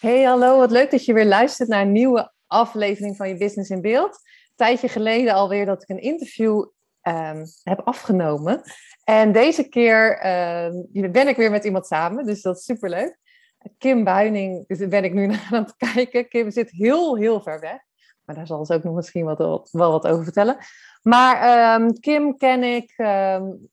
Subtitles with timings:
[0.00, 0.58] Hey, hallo.
[0.58, 4.14] Wat leuk dat je weer luistert naar een nieuwe aflevering van je Business in Beeld.
[4.14, 6.66] Een tijdje geleden alweer dat ik een interview
[7.00, 8.62] ehm, heb afgenomen.
[9.04, 10.72] En deze keer ehm,
[11.12, 13.18] ben ik weer met iemand samen, dus dat is superleuk.
[13.78, 16.28] Kim Buining, dus ben ik nu naar aan het kijken.
[16.28, 17.80] Kim zit heel, heel ver weg.
[18.24, 20.56] Maar daar zal ze ook nog misschien wat, wel wat over vertellen.
[21.02, 22.92] Maar ehm, Kim ken ik,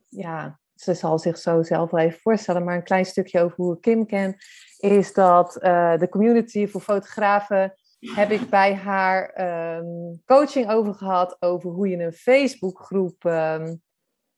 [0.09, 3.75] ja, ze zal zich zo zelf wel even voorstellen, maar een klein stukje over hoe
[3.75, 4.35] ik Kim ken
[4.77, 9.41] is dat uh, de community voor fotografen heb ik bij haar
[9.77, 13.81] um, coaching over gehad over hoe je een Facebookgroep um,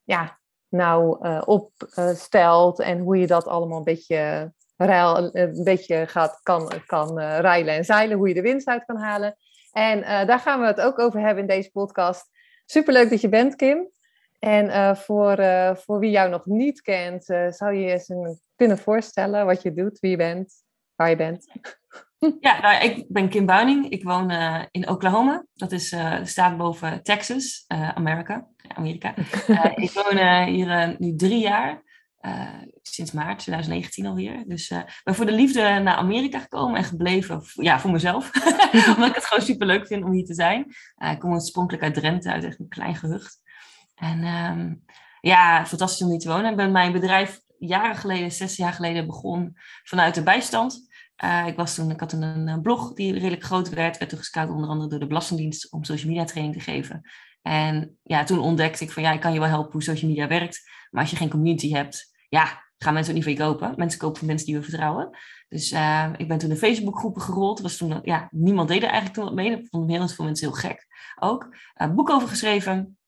[0.03, 6.71] ja, nou uh, opstelt en hoe je dat allemaal een beetje, een beetje gaat, kan,
[6.85, 9.35] kan uh, rijlen en zeilen, hoe je de winst uit kan halen.
[9.71, 12.29] En daar gaan we het ook over hebben in deze podcast.
[12.65, 13.89] Superleuk dat je bent, Kim.
[14.39, 15.35] En voor,
[15.75, 19.99] voor wie jou nog niet kent, zou je eens een kunnen voorstellen wat je doet,
[19.99, 20.53] wie je bent,
[20.95, 21.47] waar je bent?
[22.39, 23.89] Ja, nou, ik ben Kim Buining.
[23.89, 25.45] Ik woon uh, in Oklahoma.
[25.53, 28.47] Dat is uh, staat boven Texas, uh, Amerika.
[28.67, 29.15] Amerika.
[29.85, 31.83] ik woon hier nu drie jaar.
[32.81, 34.43] sinds maart 2019 alweer.
[34.47, 34.67] Dus
[35.03, 37.41] ben voor de liefde naar Amerika gekomen en gebleven.
[37.53, 38.31] Ja, voor mezelf.
[38.95, 40.65] Omdat ik het gewoon super leuk vind om hier te zijn.
[41.11, 43.41] ik kom oorspronkelijk uit Drenthe, uit echt een klein gehucht.
[43.99, 44.83] En um,
[45.21, 46.51] ja, fantastisch om hier te wonen.
[46.51, 50.87] Ik ben mijn bedrijf jaren geleden, zes jaar geleden, begon vanuit de bijstand.
[51.23, 54.49] Uh, ik, was toen, ik had een blog die redelijk groot werd, werd toen gescout
[54.49, 57.09] onder andere door de Belastingdienst om social media training te geven.
[57.41, 60.27] En ja, toen ontdekte ik van ja, ik kan je wel helpen hoe social media
[60.27, 60.69] werkt.
[60.89, 63.73] Maar als je geen community hebt, ja, gaan mensen ook niet van je kopen.
[63.77, 65.17] Mensen kopen van mensen die we vertrouwen.
[65.49, 67.59] Dus uh, ik ben toen in Facebookgroepen gerold.
[67.59, 69.49] Was toen, ja, niemand deed er eigenlijk toen wat mee.
[69.49, 70.87] Dat vonden heel veel mensen heel gek
[71.19, 71.55] ook.
[71.81, 72.98] Uh, boek over geschreven.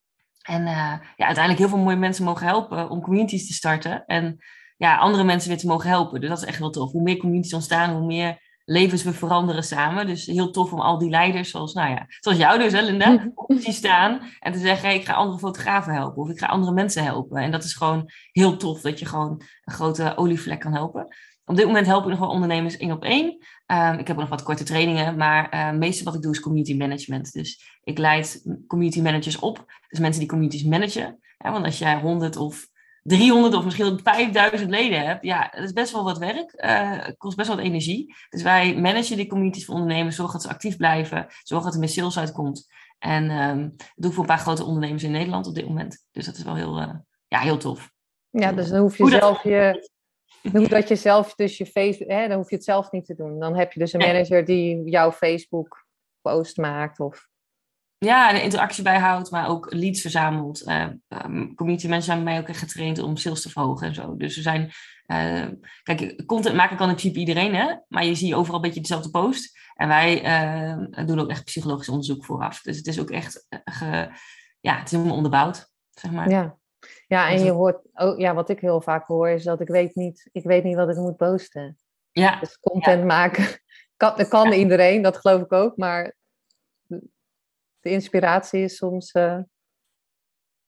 [0.52, 4.06] En uh, ja, uiteindelijk heel veel mooie mensen mogen helpen om communities te starten.
[4.06, 4.38] En
[4.78, 6.20] ja, andere mensen weer te mogen helpen.
[6.20, 6.92] Dus dat is echt wel tof.
[6.92, 10.08] Hoe meer communities ontstaan, hoe meer levens we veranderen samen.
[10.08, 13.32] Dus heel tof om al die leiders, zoals, nou ja, zoals jou dus, hè, Linda,
[13.36, 16.46] op te staan en te zeggen: hey, ik ga andere fotografen helpen of ik ga
[16.46, 17.42] andere mensen helpen.
[17.42, 21.16] En dat is gewoon heel tof dat je gewoon een grote olievlek kan helpen.
[21.46, 23.38] Op dit moment help ik nog wel ondernemers één op één.
[23.72, 26.40] Um, ik heb nog wat korte trainingen, maar uh, het meeste wat ik doe is
[26.40, 27.34] community management.
[27.34, 29.66] Dus ik leid community managers op.
[29.88, 31.20] Dus mensen die communities managen.
[31.38, 32.68] Ja, want als jij 100 of
[33.04, 36.54] 300 of misschien 5000 leden hebt, ja, dat is best wel wat werk.
[36.56, 38.16] Uh, het kost best wel wat energie.
[38.30, 41.80] Dus wij managen die communities voor ondernemers, zorgen dat ze actief blijven, zorgen dat er
[41.80, 42.68] meer sales uitkomt.
[43.00, 46.06] En um, dat doe ik voor een paar grote ondernemers in Nederland op dit moment.
[46.12, 46.94] Dus dat is wel heel, uh,
[47.28, 47.92] ja, heel tof.
[48.30, 49.90] Ja, dus dan hoef je zelf je
[50.52, 53.16] hoe dat je zelf dus je Facebook, hè, dan hoef je het zelf niet te
[53.16, 53.40] doen.
[53.40, 55.86] Dan heb je dus een manager die jouw Facebook
[56.22, 57.30] post maakt of...
[57.98, 60.68] Ja, en interactie bijhoudt, maar ook leads verzamelt.
[60.68, 63.94] Uh, um, community mensen zijn bij mij ook echt getraind om sales te verhogen en
[63.94, 64.16] zo.
[64.16, 64.72] Dus er zijn,
[65.08, 65.48] uh,
[65.84, 67.76] kijk, content maken kan in principe iedereen, hè?
[67.88, 69.60] Maar je ziet overal een beetje dezelfde post.
[69.76, 72.62] En wij uh, doen ook echt psychologisch onderzoek vooraf.
[72.62, 74.10] Dus het is ook echt, ge,
[74.60, 76.30] ja, het is helemaal onderbouwd, zeg maar.
[76.30, 76.60] Ja.
[77.08, 79.96] Ja, en je hoort ook, ja, wat ik heel vaak hoor, is dat ik weet
[79.96, 81.78] niet, ik weet niet wat ik moet posten.
[82.12, 82.40] Ja.
[82.40, 83.46] Dus content maken,
[83.98, 86.16] kan, dat kan iedereen, dat geloof ik ook, maar
[87.80, 89.14] de inspiratie is soms.
[89.14, 89.40] Uh...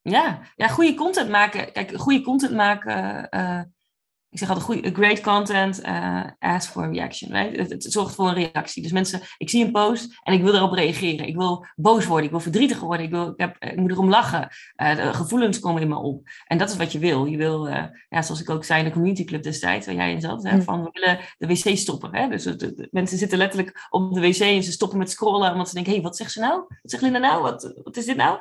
[0.01, 0.41] Ja.
[0.55, 1.71] ja, goede content maken.
[1.71, 3.61] Kijk, goede content maken uh,
[4.33, 7.31] ik zeg altijd, goede, great content, uh, ask for a reaction.
[7.31, 7.57] Right?
[7.57, 8.83] Het, het, zorgt voor een reactie.
[8.83, 11.27] Dus mensen, ik zie een post en ik wil erop reageren.
[11.27, 14.09] Ik wil boos worden, ik wil verdrietig worden, ik, wil, ik, heb, ik moet erom
[14.09, 14.49] lachen.
[14.81, 16.27] Uh, de gevoelens komen in me op.
[16.47, 17.25] En dat is wat je wil.
[17.25, 20.11] Je wil, uh, ja, zoals ik ook zei in de community club destijds, waar jij
[20.11, 22.15] in zat, hè, van we willen de wc stoppen.
[22.15, 22.27] Hè?
[22.27, 25.67] Dus de, de, mensen zitten letterlijk op de wc en ze stoppen met scrollen, omdat
[25.67, 26.59] ze denken, hé, hey, wat zegt ze nou?
[26.67, 27.41] Wat zegt Linda nou?
[27.41, 28.39] Wat, wat is dit nou?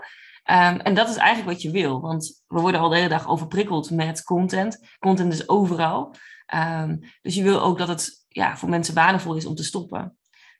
[0.50, 3.28] Um, en dat is eigenlijk wat je wil, want we worden al de hele dag
[3.28, 4.96] overprikkeld met content.
[4.98, 6.14] Content is overal.
[6.54, 10.18] Um, dus je wil ook dat het ja, voor mensen waardevol is om te stoppen.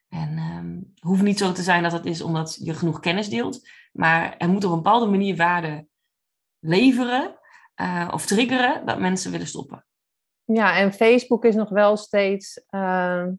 [0.08, 3.68] En het hoeft niet zo te zijn dat het is omdat je genoeg kennis deelt,
[3.92, 5.86] maar er moet op een bepaalde manier waarde
[6.58, 7.38] leveren
[7.76, 9.86] uh, of triggeren dat mensen willen stoppen.
[10.44, 13.36] Ja, en Facebook is nog wel steeds, ja,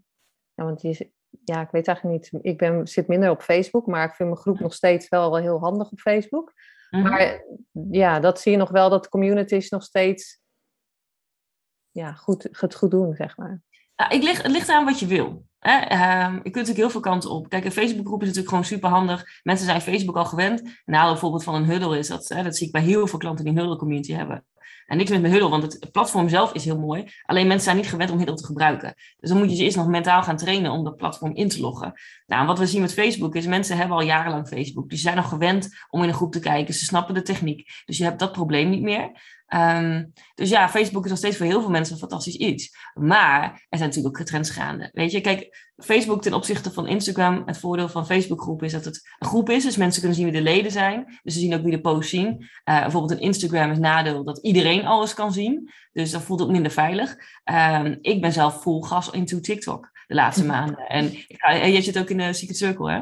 [0.56, 1.12] want je,
[1.44, 2.44] ja, ik weet eigenlijk niet.
[2.44, 5.60] Ik ben, zit minder op Facebook, maar ik vind mijn groep nog steeds wel, heel
[5.60, 6.54] handig op Facebook.
[6.90, 7.02] -hmm.
[7.02, 7.44] Maar
[7.92, 10.42] ja, dat zie je nog wel, dat communities nog steeds
[11.92, 13.62] ja, goed, het goed doen, zeg maar?
[13.96, 15.46] Nou, ik lig, het ligt aan wat je wil.
[15.60, 15.78] Hè?
[15.78, 17.50] Ehm, je kunt natuurlijk heel veel kanten op.
[17.50, 19.26] Kijk, een Facebookgroep is natuurlijk gewoon super handig.
[19.44, 20.82] Mensen zijn Facebook al gewend.
[20.86, 23.46] Nou, bijvoorbeeld van een huddle is dat, hè, dat zie ik bij heel veel klanten
[23.46, 24.46] die een huddle community hebben.
[24.86, 27.12] En niks met mijn huddle, want het platform zelf is heel mooi.
[27.26, 28.94] Alleen mensen zijn niet gewend om huddle te gebruiken.
[29.18, 31.62] Dus dan moet je ze eerst nog mentaal gaan trainen om dat platform in te
[31.62, 31.94] loggen.
[32.26, 34.90] Nou, wat we zien met Facebook is, mensen hebben al jarenlang Facebook.
[34.90, 36.74] Dus ze zijn nog gewend om in een groep te kijken.
[36.74, 37.70] Ze snappen de techniek.
[37.86, 39.12] Dus je hebt dat probleem niet meer.
[39.54, 40.04] Ehm,
[40.36, 42.76] dus ja, Facebook is nog steeds voor heel veel mensen een fantastisch iets.
[42.94, 44.90] Maar er zijn natuurlijk ook trends gaande.
[44.94, 49.16] Weet je, kijk, Facebook ten opzichte van Instagram, het voordeel van Facebookgroep is dat het
[49.20, 49.64] een groep is.
[49.64, 51.20] Dus mensen kunnen zien wie de leden zijn.
[51.24, 52.28] Dus ze zien ook wie de posts zien.
[52.40, 55.70] Uh, bijvoorbeeld een Instagram is nadeel dat iedereen alles kan zien.
[55.92, 57.16] Dus dat voelt het minder veilig.
[57.52, 60.88] Um, ik ben zelf vol gas into TikTok de laatste maanden.
[60.88, 63.02] En uh, jij zit ook in de Secret Circle, hè?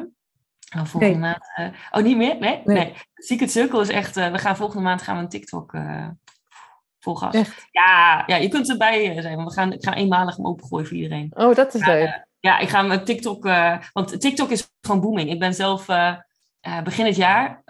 [0.84, 1.16] Volgende nee.
[1.16, 1.44] maand.
[1.60, 2.38] Uh, oh, niet meer?
[2.38, 2.60] Nee?
[2.64, 2.76] nee?
[2.76, 2.94] nee.
[3.14, 4.14] Secret Circle is echt.
[4.14, 5.74] we gaan volgende maand gaan we een TikTok
[7.02, 7.36] vol gas.
[7.70, 9.36] Ja, ja, je kunt erbij zijn.
[9.36, 11.32] Want we gaan, ik ga eenmalig hem opengooien voor iedereen.
[11.34, 12.06] Oh, dat is leuk.
[12.06, 13.44] Uh, ja, ik ga mijn TikTok...
[13.46, 15.30] Uh, want TikTok is gewoon booming.
[15.30, 16.16] Ik ben zelf uh,
[16.84, 17.62] begin het jaar...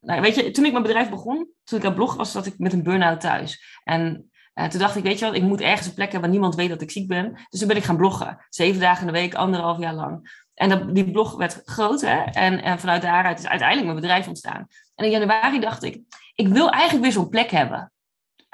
[0.00, 2.58] nou, weet je, toen ik mijn bedrijf begon, toen ik aan blog was, zat ik
[2.58, 3.80] met een burn-out thuis.
[3.84, 4.30] En
[4.68, 6.68] toen dacht ik, weet je wat, ik moet ergens een plek hebben waar niemand weet
[6.68, 7.32] dat ik ziek ben.
[7.48, 8.44] Dus toen ben ik gaan bloggen.
[8.48, 10.42] Zeven dagen in de week, anderhalf jaar lang.
[10.54, 12.22] En dat, die blog werd groot, hè?
[12.22, 14.66] En, en vanuit daaruit is uiteindelijk mijn bedrijf ontstaan.
[14.94, 16.00] En in januari dacht ik,
[16.34, 17.92] ik wil eigenlijk weer zo'n plek hebben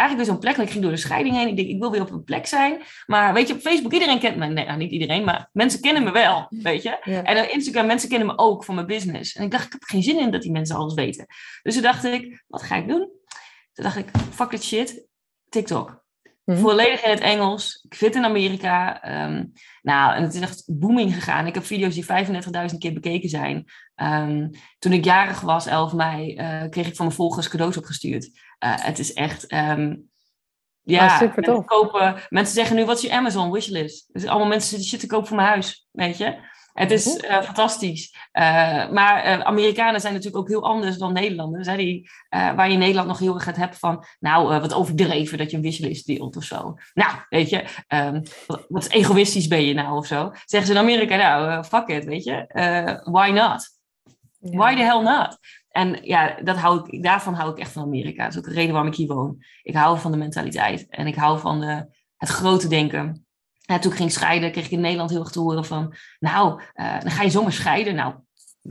[0.01, 0.57] eigenlijk weer zo'n plek.
[0.57, 1.49] ik ging door de scheiding heen.
[1.49, 2.83] Ik denk, ik wil weer op een plek zijn.
[3.07, 4.47] Maar weet je, op Facebook, iedereen kent me.
[4.47, 6.99] Nee, nou, niet iedereen, maar mensen kennen me wel, weet je.
[6.99, 9.35] En op Instagram, mensen kennen me ook van mijn business.
[9.35, 11.27] En ik dacht, ik heb geen zin in dat die mensen alles weten.
[11.63, 13.09] Dus toen dacht ik, wat ga ik doen?
[13.73, 15.07] Toen dacht ik, fuck that shit,
[15.49, 16.00] TikTok.
[16.51, 17.85] Mm Volledig in het Engels.
[17.89, 19.03] Ik zit in Amerika.
[19.03, 19.45] Ehm,
[19.83, 21.47] nou, en het is echt booming gegaan.
[21.47, 23.65] Ik heb video's die 35.000 keer bekeken zijn.
[23.97, 28.25] Um, toen ik jarig was, 11 mei, uh, kreeg ik van mijn volgers cadeaus opgestuurd.
[28.25, 28.31] Uh,
[28.75, 29.53] het is echt...
[29.53, 30.09] Um,
[30.83, 34.09] ja, ah, super kopen, mensen zeggen nu, wat is je Amazon wishlist?
[34.13, 36.39] Dus allemaal mensen die shit te kopen voor mijn huis, weet je?
[36.81, 38.15] Het is uh, fantastisch.
[38.33, 41.67] Uh, maar uh, Amerikanen zijn natuurlijk ook heel anders dan Nederlanders.
[41.67, 41.77] Hè?
[41.77, 44.05] Die, waar je in Nederland nog heel erg gaat hebben van...
[44.21, 46.75] Nou, wat overdreven dat je een wishlist deelt of zo.
[46.95, 50.31] Nou, weet je, um, wat, wat, egoïstisch ben je nou of zo.
[50.45, 52.45] Zeggen ze in Amerika, nou, fuck it, weet je.
[53.05, 53.79] why not?
[54.39, 54.57] Ja.
[54.57, 55.39] Why the hell not?
[55.71, 58.23] En ja, dat hou ik, daarvan hou ik echt van Amerika.
[58.25, 59.45] Dat is ook de reden waarom ik hier woon.
[59.63, 60.87] Ik hou van de mentaliteit.
[60.89, 61.87] En ik hou van de,
[62.17, 63.27] het grote denken.
[63.71, 65.95] En toen ik ging scheiden, kreeg ik in Nederland heel erg te horen van...
[66.19, 67.95] Nou, uh, dan ga je zomaar scheiden.
[67.95, 68.15] Nou,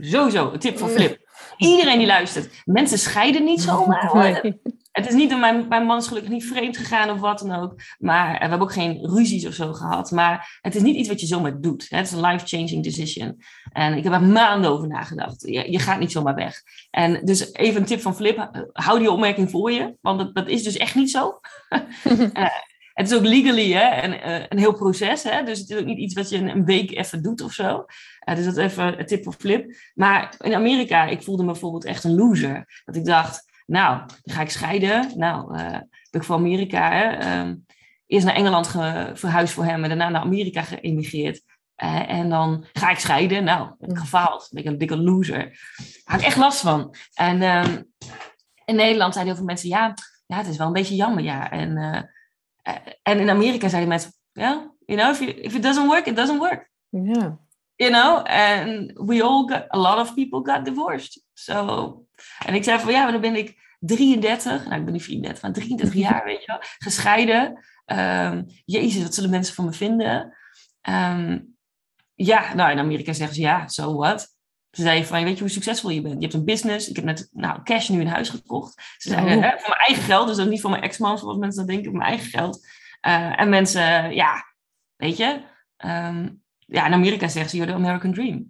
[0.00, 1.18] sowieso, een tip van Flip.
[1.56, 2.62] Iedereen die luistert.
[2.64, 4.42] Mensen scheiden niet zomaar.
[4.90, 7.74] Het is niet, mijn, mijn man is gelukkig niet vreemd gegaan of wat dan ook.
[7.98, 10.10] Maar we hebben ook geen ruzies of zo gehad.
[10.10, 11.86] Maar het is niet iets wat je zomaar doet.
[11.88, 13.42] Het is een life-changing decision.
[13.72, 15.42] En ik heb er maanden over nagedacht.
[15.42, 16.62] Je, je, gaat niet zomaar weg.
[16.90, 18.66] En dus even een tip van Flip.
[18.72, 19.96] Hou die opmerking voor je.
[20.00, 21.40] Want dat, dat is dus echt niet zo.
[22.32, 22.46] uh,
[23.00, 25.22] het is ook legally hè, een, uh, een heel proces.
[25.22, 25.42] Hè?
[25.42, 27.84] Dus het is ook niet iets wat je een week even doet of zo.
[28.28, 29.74] Uh, dus dat even een tip voor Flip.
[29.94, 32.82] Maar in Amerika, ik voelde me bijvoorbeeld echt een loser.
[32.84, 35.12] Dat ik dacht, nou, dan ga ik scheiden.
[35.16, 35.70] Nou, uh,
[36.10, 36.92] ben ik voor Amerika.
[36.92, 37.40] Hè?
[37.40, 37.66] Um,
[38.06, 38.70] eerst naar Engeland
[39.18, 41.42] verhuisd voor hem en daarna naar Amerika geëmigreerd.
[41.82, 43.44] Uh, en dan ga ik scheiden.
[43.44, 44.48] Nou, ik gefaald.
[44.50, 45.38] Ben ik een dikke loser.
[45.38, 46.94] Daar had ik echt last van.
[47.14, 47.92] En um,
[48.64, 49.94] in Nederland zeiden heel veel mensen, ja,
[50.26, 51.50] ja, het is wel een beetje jammer, ja.
[51.50, 52.08] En,
[53.02, 56.06] en in Amerika zeiden mensen, ja, yeah, you know, if, you, if it doesn't work,
[56.06, 56.70] it doesn't work.
[56.88, 57.32] Yeah.
[57.76, 61.24] You know, and we all got, a lot of people got divorced.
[61.32, 62.06] So,
[62.46, 65.42] en ik zei van, ja, maar dan ben ik 33, nou ik ben niet 34,
[65.42, 67.64] maar 33 jaar, weet je wel, gescheiden.
[67.86, 70.36] Um, Jezus, wat zullen mensen van me vinden?
[70.88, 71.56] Um,
[72.14, 74.38] ja, nou in Amerika zeggen ze ja, so what?
[74.70, 76.14] Ze zeiden van, weet je hoe succesvol je bent?
[76.14, 78.94] Je hebt een business, ik heb net nou, cash nu een huis gekocht.
[78.98, 79.42] Ze zeiden, oh.
[79.42, 81.90] hè, voor mijn eigen geld, dus ook niet voor mijn ex-man, zoals mensen dat denken,
[81.90, 82.66] voor mijn eigen geld.
[83.06, 84.44] Uh, en mensen, ja,
[84.96, 85.40] weet je,
[85.84, 88.36] um, ja, in Amerika zeggen ze, you're the American dream.
[88.36, 88.46] Dat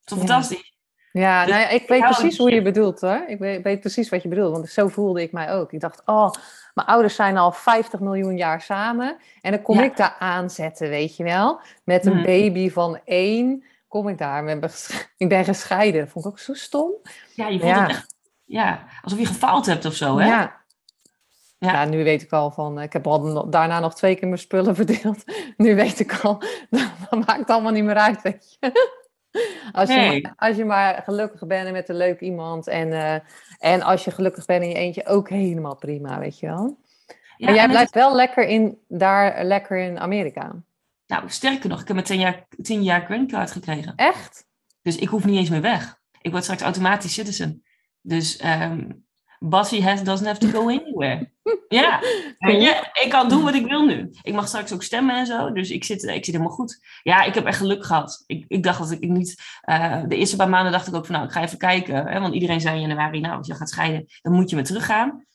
[0.00, 0.24] is toch ja.
[0.24, 0.72] fantastisch?
[1.12, 3.24] Ja, dus nou ja, ik weet precies hoe je bedoelt hoor.
[3.26, 5.72] Ik weet, weet, precies wat je bedoelt, want zo voelde ik mij ook.
[5.72, 6.30] Ik dacht, oh,
[6.74, 9.16] mijn ouders zijn al 50 miljoen jaar samen.
[9.40, 9.82] En dan kom ja.
[9.82, 11.60] ik daar aanzetten, weet je wel.
[11.84, 12.22] Met een hmm.
[12.22, 14.48] baby van één, kom ik daar.
[15.16, 16.00] Ik ben gescheiden.
[16.00, 16.92] Dat vond ik ook zo stom.
[17.34, 17.80] Ja, je voelt ja.
[17.80, 20.26] het echt, ja, alsof je gefaald hebt of zo, hè?
[20.26, 20.60] Ja.
[21.58, 21.72] Ja.
[21.72, 24.74] ja, nu weet ik al van, ik heb al daarna nog twee keer mijn spullen
[24.82, 25.24] verdeeld.
[25.56, 28.70] Nu weet ik al, dat maakt allemaal niet meer uit, weet je.
[29.72, 32.66] Als je, maar, als je maar gelukkig bent met een leuk iemand.
[32.66, 33.14] En, uh,
[33.58, 36.78] en als je gelukkig bent in je eentje, ook helemaal prima, weet je wel.
[37.36, 38.02] Ja, maar jij blijft het...
[38.02, 40.62] wel lekker in, daar lekker in Amerika.
[41.12, 43.92] Nou, sterker nog, ik heb mijn tien jaar, tien jaar green card gekregen.
[43.96, 44.46] Echt?
[44.82, 45.98] Dus ik hoef niet eens meer weg.
[46.20, 47.62] Ik word straks automatisch citizen.
[48.00, 49.04] Dus, um,
[49.38, 51.32] Bassie has, doesn't have to go anywhere.
[51.68, 52.00] ja,
[52.38, 54.10] ja, ik kan doen wat ik wil nu.
[54.22, 56.78] Ik mag straks ook stemmen en zo, dus ik zit, ik zit helemaal goed.
[57.02, 58.24] Ja, ik heb echt geluk gehad.
[58.26, 59.42] Ik, ik dacht dat ik niet...
[59.64, 62.06] Uh, de eerste paar maanden dacht ik ook van, nou, ik ga even kijken.
[62.06, 64.64] Hè, want iedereen zei in januari, nou, als je gaat scheiden, dan moet je weer
[64.64, 65.26] teruggaan.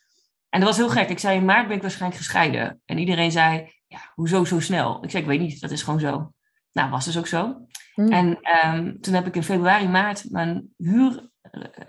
[0.50, 1.10] En dat was heel gek.
[1.10, 2.82] Ik zei, in maart ben ik waarschijnlijk gescheiden.
[2.86, 5.04] En iedereen zei, ja, hoezo zo snel?
[5.04, 6.34] Ik zei, ik weet niet, dat is gewoon zo.
[6.72, 7.68] Nou, was dus ook zo.
[7.94, 8.12] Hmm.
[8.12, 11.30] En um, toen heb ik in februari, maart mijn huur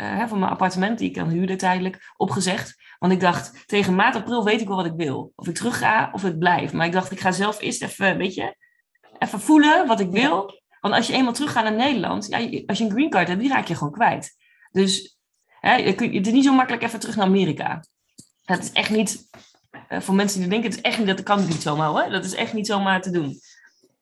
[0.01, 2.77] uh, van mijn appartement, die ik dan huurde tijdelijk, opgezegd.
[2.99, 5.33] Want ik dacht, tegen maart, april weet ik wel wat ik wil.
[5.35, 6.73] Of ik terug ga of ik blijf.
[6.73, 8.57] Maar ik dacht, ik ga zelf eerst even, weet je,
[9.19, 10.63] even voelen wat ik wil.
[10.81, 13.49] Want als je eenmaal teruggaat naar Nederland, ja, als je een green card hebt, die
[13.49, 14.37] raak je gewoon kwijt.
[14.71, 15.19] Dus
[15.61, 17.85] hè, het is niet zo makkelijk even terug naar Amerika.
[18.45, 19.29] Het is echt niet,
[19.89, 22.11] uh, voor mensen die denken, het is echt niet, dat kan niet zomaar hoor.
[22.11, 23.41] Dat is echt niet zomaar te doen.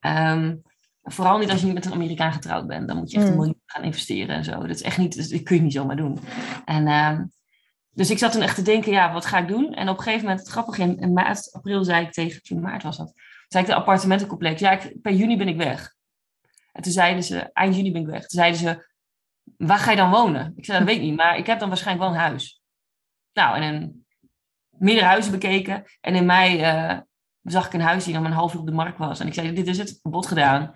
[0.01, 0.63] Um,
[1.09, 2.89] Vooral niet als je met een Amerikaan getrouwd bent.
[2.89, 3.39] Dan moet je echt een mm.
[3.39, 4.61] miljoen gaan investeren en zo.
[4.61, 6.19] Dat is echt niet, dat kun je niet zomaar doen.
[6.65, 7.21] En, uh,
[7.91, 9.75] dus ik zat toen echt te denken, ja, wat ga ik doen?
[9.75, 12.61] En op een gegeven moment, het grappige, in, in maart, april zei ik tegen, in
[12.61, 13.13] maart was dat,
[13.49, 15.95] zei ik de appartementencomplex, ja, ik, per juni ben ik weg.
[16.73, 18.21] En toen zeiden ze, eind juni ben ik weg.
[18.21, 18.87] Toen zeiden ze,
[19.57, 20.53] waar ga je dan wonen?
[20.57, 22.63] Ik zei, dat weet ik niet, maar ik heb dan waarschijnlijk wel een huis.
[23.33, 24.06] Nou, en
[24.79, 25.85] meerdere huizen bekeken.
[26.01, 26.99] En in mei uh,
[27.43, 29.21] zag ik een huis die dan een half uur op de markt was.
[29.21, 30.75] En ik zei, dit is het, bod gedaan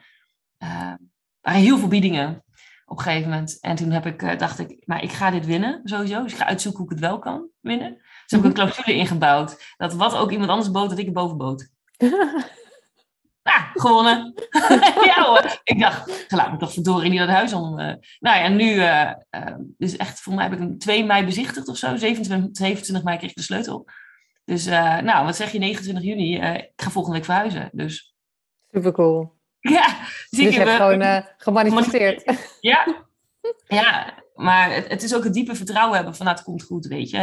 [0.63, 0.93] uh,
[1.41, 2.45] waren heel veel biedingen
[2.85, 3.61] op een gegeven moment.
[3.61, 6.23] En toen heb ik, uh, dacht ik, maar ik ga dit winnen sowieso.
[6.23, 7.95] Dus ik ga uitzoeken hoe ik het wel kan winnen.
[7.95, 8.61] Dus heb ik een mhm.
[8.61, 9.75] clausule ingebouwd.
[9.77, 11.71] Dat wat ook iemand anders bood, dat ik het boven bood.
[13.43, 14.35] Nou, gewonnen.
[15.09, 15.61] ja hoor.
[15.63, 17.79] Ik dacht, laat me toch verdorie niet dat huis om.
[17.79, 21.25] Uh, nou ja, nu, uh, uh, dus echt, voor mij heb ik hem 2 mei
[21.25, 21.97] bezichtigd of zo.
[21.97, 23.89] 27, 27 mei kreeg ik de sleutel.
[24.45, 26.35] Dus, nou, wat zeg je, 29 juni?
[26.37, 27.69] ik ga volgende week verhuizen.
[27.73, 28.15] Dus.
[28.71, 29.39] Super cool.
[29.61, 29.97] Ja,
[30.29, 32.25] zie dus je hebt gewoon gemanifesteerd.
[32.61, 33.07] Ja,
[33.67, 36.87] ja maar het, het, is ook het diepe vertrouwen hebben van nou, het komt goed,
[36.87, 37.19] weet je.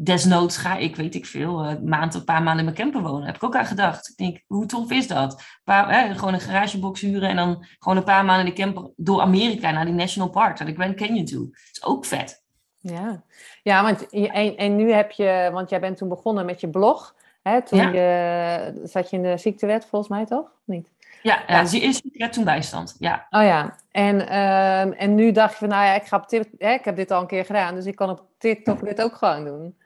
[0.00, 3.10] Desnoods ga ik, weet ik veel, een maand of een paar maanden in mijn camper
[3.10, 3.26] wonen.
[3.26, 4.08] Heb ik ook aan gedacht.
[4.08, 5.42] Ik denk, hoe tof is dat?
[5.64, 9.20] Paar, gewoon een garagebox huren en dan gewoon een paar maanden in de camper door
[9.20, 11.46] Amerika naar die National Park, naar de Grand Canyon toe.
[11.46, 12.42] Dat is ook vet.
[12.80, 13.22] Ja,
[13.62, 17.14] ja want en, en nu heb je, want jij bent toen begonnen met je blog.
[17.42, 17.88] Hè, toen ja.
[17.92, 20.52] je, zat je in de ziektewet volgens mij toch?
[20.64, 20.88] Niet?
[21.22, 21.64] Ja, ja.
[21.64, 22.96] ze is toen bijstand.
[22.98, 23.26] Ja.
[23.30, 26.72] Oh ja, en, uh, en nu dacht je van, nou ja, ik, ga op hè,
[26.72, 29.44] ik heb dit al een keer gedaan, dus ik kan op TikTok dit ook gewoon
[29.44, 29.76] doen.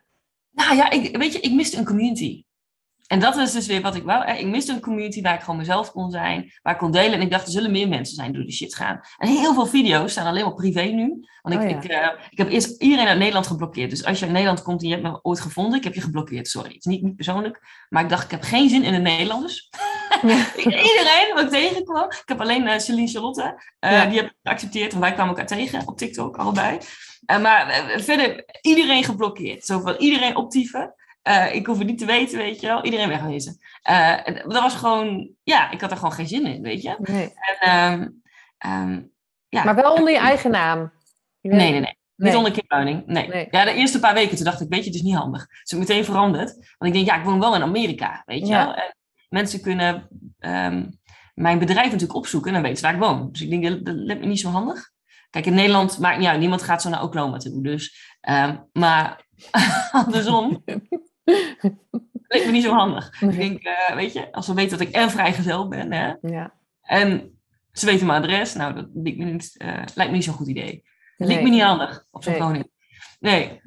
[0.53, 2.45] Nou ja, ik, weet je, ik miste een community.
[3.07, 4.31] En dat is dus weer wat ik wou.
[4.31, 7.13] Ik miste een community waar ik gewoon mezelf kon zijn, waar ik kon delen.
[7.13, 9.01] En ik dacht, er zullen meer mensen zijn die door die shit gaan.
[9.19, 11.27] En heel veel video's staan alleen maar privé nu.
[11.43, 13.91] Want ik, oh ik, uh, ik heb eerst iedereen uit Nederland geblokkeerd.
[13.91, 16.01] Dus als je uit Nederland komt en je hebt me ooit gevonden, ik heb je
[16.01, 16.49] geblokkeerd.
[16.49, 17.61] Sorry, het is niet, niet persoonlijk.
[17.89, 19.71] Maar ik dacht, ik heb geen zin in de Nederlanders.
[20.57, 22.05] iedereen wat ik tegenkwam.
[22.05, 24.91] Ik heb alleen uh, Celine Charlotte, uh, die heb geaccepteerd.
[24.93, 26.79] Want wij kwamen elkaar tegen op TikTok, allebei.
[27.27, 29.65] Maar verder, iedereen geblokkeerd.
[29.65, 30.95] Zo van iedereen optieven.
[31.29, 32.85] Uh, ik hoef het niet te weten, weet je wel.
[32.85, 33.59] Iedereen wegwezen.
[33.91, 36.97] Uh, dat was gewoon, ja, ik had er gewoon geen zin in, weet je.
[36.99, 37.33] Nee.
[37.61, 38.23] En,
[38.67, 39.13] um,
[39.49, 39.65] ja.
[39.65, 40.93] Maar wel onder je eigen naam?
[41.41, 42.01] Nee, nee, nee.
[42.17, 43.29] Niet onder Kim nee.
[43.29, 43.47] nee.
[43.51, 45.47] Ja, de eerste paar weken toen dacht ik, weet je, het is niet handig.
[45.49, 46.55] Dus ik meteen veranderd.
[46.55, 48.75] Want ik denk, ja, ik woon wel in Amerika, weet je wel.
[48.75, 48.97] En
[49.29, 51.01] mensen kunnen um,
[51.35, 53.33] mijn bedrijf natuurlijk opzoeken en dan weten ze waar ik woon.
[53.33, 54.92] Dus ik denk, dat, dat lijkt me niet zo handig.
[55.33, 57.63] Kijk, in Nederland maakt niet uit, niemand gaat zo naar Oklahoma toe.
[57.63, 59.27] Dus, um, maar
[59.93, 60.65] andersom
[62.33, 63.21] Lijkt me niet zo handig.
[63.21, 66.53] Ik denk, uh, weet je, als ze weten dat ik en vrijgezel ben, hè, ja.
[66.83, 67.39] en
[67.73, 70.49] ze weten mijn adres, nou, dat lijkt me niet, uh, lijkt me niet zo'n goed
[70.49, 70.85] idee.
[71.17, 72.43] Lijkt me niet handig op zo'n nee.
[72.43, 72.71] woning.
[73.21, 73.61] Nee.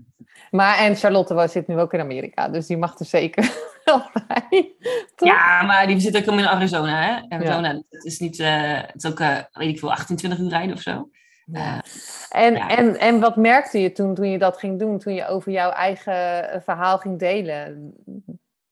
[0.51, 3.51] Maar en Charlotte was, zit nu ook in Amerika, dus die mag er zeker
[3.85, 4.75] wel bij.
[5.15, 7.35] Ja, maar die zit ook in Arizona, hè?
[7.35, 7.81] Arizona, ja.
[7.89, 9.19] het is niet, uh, het is ook,
[9.51, 11.09] weet ik veel, 28 uur rijden of zo.
[11.45, 11.83] Ja.
[12.29, 12.69] En, ja.
[12.69, 15.69] en, en wat merkte je toen, toen je dat ging doen, toen je over jouw
[15.69, 17.93] eigen eh, verhaal ging delen?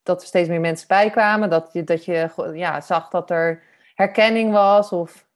[0.03, 3.63] Dat er steeds meer mensen bijkwamen, dat je, dat je ja, zag dat er
[3.95, 4.91] herkenning was?
[4.91, 5.27] Of...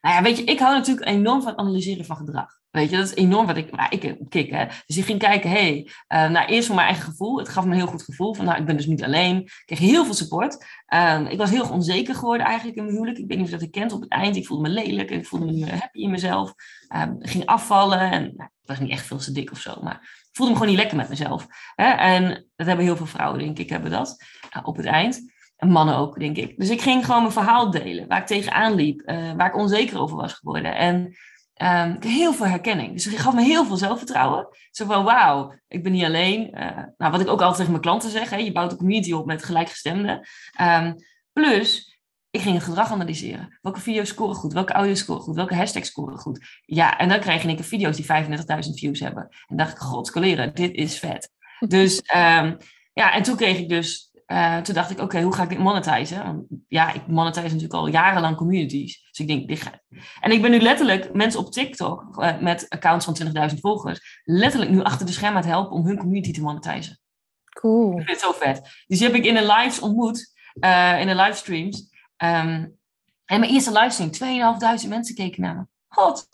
[0.00, 2.57] Nou ja, weet je, ik hou natuurlijk enorm van analyseren van gedrag.
[2.78, 4.50] Weet je, dat is enorm wat ik, waar ik kik.
[4.50, 4.64] Hè.
[4.86, 7.38] Dus ik ging kijken, hé, hey, uh, nou eerst voor mijn eigen gevoel.
[7.38, 9.36] Het gaf me een heel goed gevoel van, nou, ik ben dus niet alleen.
[9.36, 10.66] Ik kreeg heel veel support.
[10.94, 13.18] Um, ik was heel onzeker geworden eigenlijk in mijn huwelijk.
[13.18, 14.36] Ik weet niet of dat kent op het eind.
[14.36, 16.54] Ik voelde me lelijk, ik voelde me niet happy in mezelf.
[16.96, 19.94] Um, ging afvallen en nou, ik was niet echt veel te dik of zo, maar
[20.02, 21.46] ik voelde me gewoon niet lekker met mezelf.
[21.74, 21.90] Hè.
[21.90, 24.24] En dat hebben heel veel vrouwen, denk ik, hebben dat
[24.56, 25.36] uh, op het eind.
[25.56, 26.58] En mannen ook, denk ik.
[26.58, 29.98] Dus ik ging gewoon mijn verhaal delen, waar ik tegenaan liep, uh, waar ik onzeker
[29.98, 30.76] over was geworden.
[30.76, 31.16] En
[31.62, 32.92] Um, heel veel herkenning.
[32.92, 34.48] Dus het gaf me heel veel zelfvertrouwen.
[34.70, 36.50] Zo van, wauw, ik ben niet alleen.
[36.54, 39.12] Uh, nou, wat ik ook altijd tegen mijn klanten zeg, hè, je bouwt een community
[39.12, 40.28] op met gelijkgestemden.
[40.60, 40.94] Um,
[41.32, 41.98] plus,
[42.30, 43.58] ik ging het gedrag analyseren.
[43.60, 44.52] Welke video's scoren goed?
[44.52, 45.34] Welke audio's scoren goed?
[45.34, 46.46] Welke hashtags scoren goed?
[46.64, 49.28] Ja, en dan kreeg ik video's die 35.000 views hebben.
[49.46, 51.30] En dacht ik, god, coleren, dit is vet.
[51.58, 52.56] Dus um,
[52.92, 55.58] ja, en toen kreeg ik dus, uh, toen dacht ik, oké, hoe ga ik dit
[55.58, 56.24] monetizen?
[56.24, 59.08] Want, ja, ik monetize natuurlijk al jarenlang communities.
[59.10, 59.80] Dus ik denk, dit ga...
[60.20, 63.16] En ik ben nu letterlijk mensen op TikTok uh, met accounts van
[63.50, 67.00] 20.000 volgers, letterlijk nu achter de scherm aan het helpen om hun community te monetizen.
[67.44, 67.90] Cool.
[67.90, 68.62] Ik vind het zo vet.
[68.86, 71.90] Dus die heb ik in de lives ontmoet, uh, in de livestreams.
[72.16, 72.78] Um,
[73.24, 75.66] en mijn eerste livestream, 2.500 mensen keken naar me.
[75.88, 76.28] God.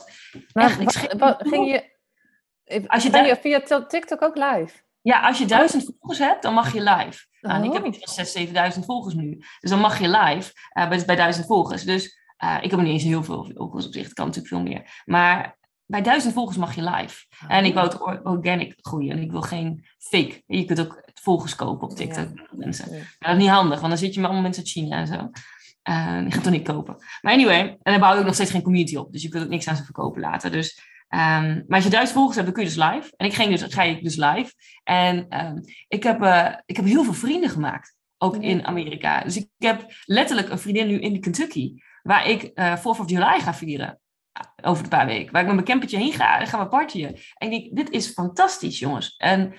[0.52, 1.92] Maar, Echt, ik wat, ging je,
[2.86, 4.82] als je, je via TikTok ook live?
[5.00, 7.26] Ja, als je duizend volgers hebt, dan mag je live.
[7.48, 9.42] Nou, ik heb iets van 6.000, 7.000 volgers nu.
[9.60, 11.82] Dus dan mag je live uh, bij, bij duizend volgers.
[11.82, 14.04] Dus uh, ik heb niet eens heel veel volgers op zich.
[14.04, 15.02] Het kan natuurlijk veel meer.
[15.04, 17.26] Maar bij duizend volgers mag je live.
[17.48, 19.16] En ik wou het organic groeien.
[19.16, 20.42] En ik wil geen fake.
[20.46, 22.28] Je kunt ook volgers kopen op TikTok.
[22.34, 22.46] Ja.
[22.50, 22.92] Mensen.
[22.92, 23.02] Ja.
[23.18, 25.30] dat is niet handig, want dan zit je met allemaal mensen uit China en zo.
[25.90, 26.96] Uh, die gaat toch niet kopen.
[27.20, 29.12] Maar anyway, en dan bouw ik nog steeds geen community op.
[29.12, 30.50] Dus je kunt ook niks aan ze verkopen later.
[30.50, 30.80] Dus,
[31.14, 33.12] um, maar als je duizend volgers hebt, dan kun je dus live.
[33.16, 34.52] En ik ging dus, ga ik dus live.
[34.82, 37.96] En um, ik, heb, uh, ik heb heel veel vrienden gemaakt.
[38.18, 39.20] Ook in Amerika.
[39.20, 41.74] Dus ik heb letterlijk een vriendin nu in Kentucky.
[42.02, 43.98] Waar ik uh, 4th of July ga vieren.
[44.62, 45.32] Over een paar weken.
[45.32, 46.40] Waar ik met mijn campertje heen ga.
[46.40, 47.16] En gaan we partyen.
[47.34, 49.14] En ik denk, dit is fantastisch, jongens.
[49.16, 49.54] En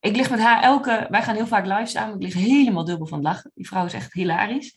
[0.00, 1.06] ik lig met haar elke...
[1.10, 2.14] Wij gaan heel vaak live samen.
[2.14, 3.50] Ik lig helemaal dubbel van het lachen.
[3.54, 4.76] Die vrouw is echt hilarisch.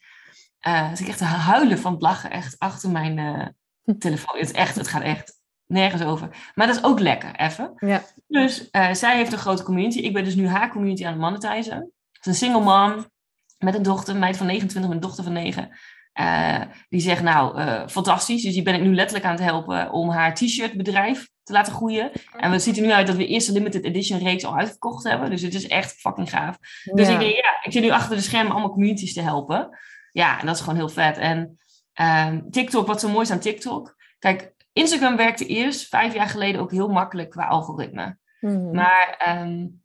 [0.68, 3.48] Uh, dus ik echt huilen van het lachen, echt achter mijn uh,
[4.00, 4.40] telefoon.
[4.40, 5.37] Het, echt, het gaat echt
[5.68, 6.30] nergens over.
[6.56, 7.74] Maar dat is ook lekker, even.
[7.78, 8.04] Ja.
[8.28, 10.00] Dus uh, zij heeft een grote community.
[10.00, 11.78] Ik ben dus nu haar community aan het monetizen.
[12.12, 13.06] Het is een single mom
[13.58, 15.70] met een dochter, een meid van 29 met een dochter van 9.
[16.90, 18.44] die zegt, nou, fantastisch.
[18.44, 21.74] Dus die ben ik nu letterlijk aan het helpen om haar t-shirt bedrijf te laten
[21.74, 22.12] groeien.
[22.38, 25.04] En het ziet er nu uit dat we eerst de limited edition reeks al uitverkocht
[25.04, 25.30] hebben.
[25.30, 26.58] Dus het is echt fucking gaaf.
[26.84, 29.78] Dus ik denk, ja, ik zit nu achter de schermen allemaal communities te helpen.
[30.12, 31.18] Ja, en dat is gewoon heel vet.
[31.18, 31.60] En
[32.02, 33.96] um, TikTok, wat zo mooi is aan TikTok.
[34.20, 38.18] Kijk, Instagram werkte eerst vijf jaar geleden ook heel makkelijk qua algoritme.
[38.40, 38.76] Mm.
[38.76, 39.84] Maar um,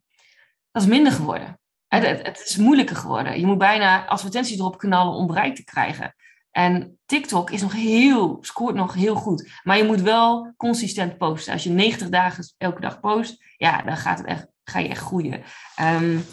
[0.70, 1.60] dat is minder geworden.
[1.88, 3.40] Het, het, het, is moeilijker geworden.
[3.40, 6.14] Je moet bijna advertenties erop knallen om bereik te krijgen.
[6.50, 9.50] En TikTok is nog heel, scoort nog heel goed.
[9.62, 11.52] Maar je moet wel consistent posten.
[11.52, 15.00] Als je 90 dagen elke dag post, ja, dan gaat het echt, ga je echt
[15.00, 15.42] groeien.
[15.80, 16.24] Um,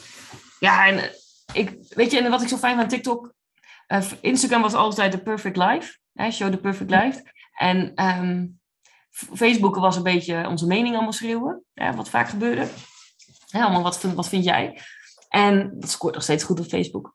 [0.59, 1.11] ja, en
[1.53, 3.33] ik, weet je, en wat ik zo fijn van TikTok,
[3.87, 5.97] uh, Instagram was altijd de perfect life.
[6.13, 7.23] Hè, show the perfect life.
[7.59, 8.59] En um,
[9.11, 11.63] Facebook was een beetje onze mening allemaal schreeuwen.
[11.73, 12.67] Hè, wat vaak gebeurde.
[13.49, 14.81] Hè, allemaal wat, wat vind jij?
[15.29, 17.13] En dat scoort nog steeds goed op Facebook.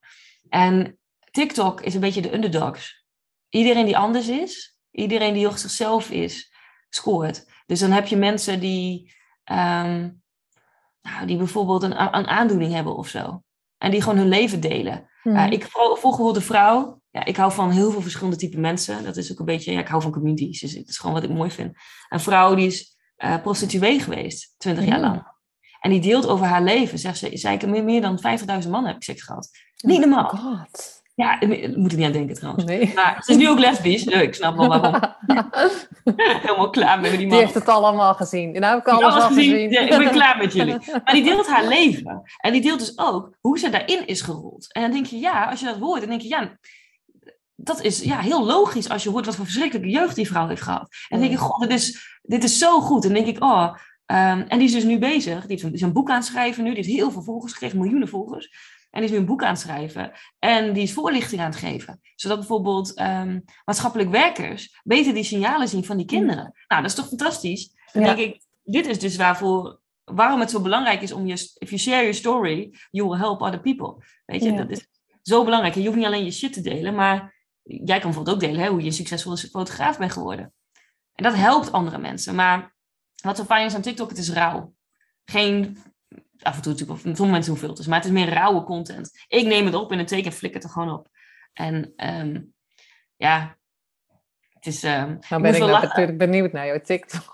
[0.48, 0.98] En
[1.30, 3.04] TikTok is een beetje de underdogs.
[3.48, 6.52] Iedereen die anders is, iedereen die op zichzelf is,
[6.88, 7.44] scoort.
[7.66, 10.22] Dus dan heb je mensen die, um,
[11.02, 13.42] nou, die bijvoorbeeld een, een aandoening hebben of zo.
[13.78, 15.10] En die gewoon hun leven delen.
[15.22, 15.36] Mm.
[15.36, 17.02] Uh, ik volg bijvoorbeeld een vrouw.
[17.14, 19.04] Ja, ik hou van heel veel verschillende type mensen.
[19.04, 20.60] Dat is ook een beetje, ja, ik hou van communities.
[20.60, 21.76] Dus het is gewoon wat ik mooi vind.
[22.08, 24.90] Een vrouw die is uh, prostituee geweest, 20 mm.
[24.90, 25.26] jaar lang.
[25.80, 26.98] En die deelt over haar leven.
[26.98, 28.18] Zegt ze, zei ik meer, meer dan
[28.62, 29.48] 50.000 mannen heb ik seks gehad.
[29.76, 30.24] Niet normaal.
[30.24, 31.02] Oh God.
[31.14, 32.64] Ja, daar moet ik niet aan denken trouwens.
[32.64, 32.92] Nee.
[32.94, 34.04] Maar ze is nu ook lesbisch.
[34.04, 35.00] Dus ik snap wel waarom.
[36.42, 37.28] Helemaal klaar met die man.
[37.28, 38.52] Die heeft het allemaal gezien.
[38.52, 39.50] Nou heb ik alles, alles al gezien.
[39.50, 39.70] gezien.
[39.70, 40.76] Ja, ik ben klaar met jullie.
[41.04, 42.22] Maar die deelt haar leven.
[42.36, 44.72] En die deelt dus ook hoe ze daarin is gerold.
[44.72, 46.58] En dan denk je, ja, als je dat hoort, dan denk je, ja,
[47.56, 50.62] dat is ja, heel logisch als je hoort wat voor verschrikkelijke jeugd die vrouw heeft
[50.62, 50.80] gehad.
[50.80, 53.04] En dan denk je, god, dit is, dit is zo goed.
[53.04, 53.74] En dan denk ik, oh,
[54.06, 55.46] um, en die is dus nu bezig.
[55.46, 56.74] Die is een boek aan het schrijven nu.
[56.74, 58.72] Die heeft heel veel volgers gekregen, miljoenen volgers.
[58.90, 60.12] En die is nu een boek aan het schrijven.
[60.38, 62.00] En die is voorlichting aan het geven.
[62.14, 66.52] Zodat bijvoorbeeld um, maatschappelijk werkers beter die signalen zien van die kinderen.
[66.68, 67.72] Nou, dat is toch fantastisch?
[67.92, 68.14] Dan ja.
[68.14, 71.78] denk ik, dit is dus waarvoor, waarom het zo belangrijk is om je, if you
[71.78, 74.04] share your story, you will help other people.
[74.26, 74.56] Weet je, ja.
[74.56, 74.86] dat is
[75.22, 75.74] zo belangrijk.
[75.74, 77.33] En je hoeft niet alleen je shit te delen, maar
[77.64, 80.52] jij kan bijvoorbeeld ook delen hè, hoe je een succesvolle fotograaf bent geworden.
[81.14, 82.34] En dat helpt andere mensen.
[82.34, 82.74] Maar
[83.22, 84.74] wat zo fijn is aan TikTok, het is rauw.
[85.24, 85.78] Geen
[86.42, 89.24] af en toe natuurlijk, sommige mensen doen filters, maar het is meer rauwe content.
[89.28, 91.08] Ik neem het op in een teken en flikker het er gewoon op.
[91.52, 92.54] En um,
[93.16, 93.56] ja,
[94.52, 94.82] het is.
[94.82, 97.32] Um, nou ben ik nou natuurlijk benieuwd naar jouw TikTok.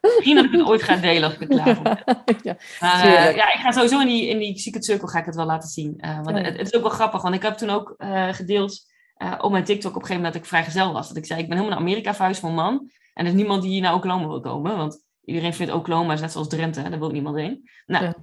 [0.00, 1.98] Misschien dat ik het ooit ga delen als ik het klaar ben.
[2.42, 5.24] ja, maar, uh, ja, ik ga sowieso in die, in die Secret Circle ga ik
[5.24, 5.94] het wel laten zien.
[6.00, 6.42] Uh, want ja.
[6.42, 8.91] het, het, is ook wel grappig, want ik heb toen ook uh, gedeeld
[9.38, 11.08] op mijn TikTok op een gegeven moment dat ik vrijgezel was.
[11.08, 12.90] Dat ik zei, ik ben helemaal naar Amerika verhuisd voor een man.
[13.14, 14.76] En er is niemand die hier naar Oklahoma wil komen.
[14.76, 16.88] Want iedereen vindt Oklahoma net zoals Drenthe.
[16.88, 17.70] Daar wil niemand heen.
[17.86, 18.14] Nou, ja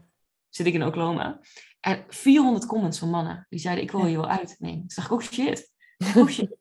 [0.49, 1.39] zit ik in Oklahoma.
[1.79, 4.55] En 400 comments van mannen die zeiden: Ik wil hier wel uit.
[4.59, 5.71] Nee, dacht ik: Oh shit.
[6.17, 6.57] Oh shit.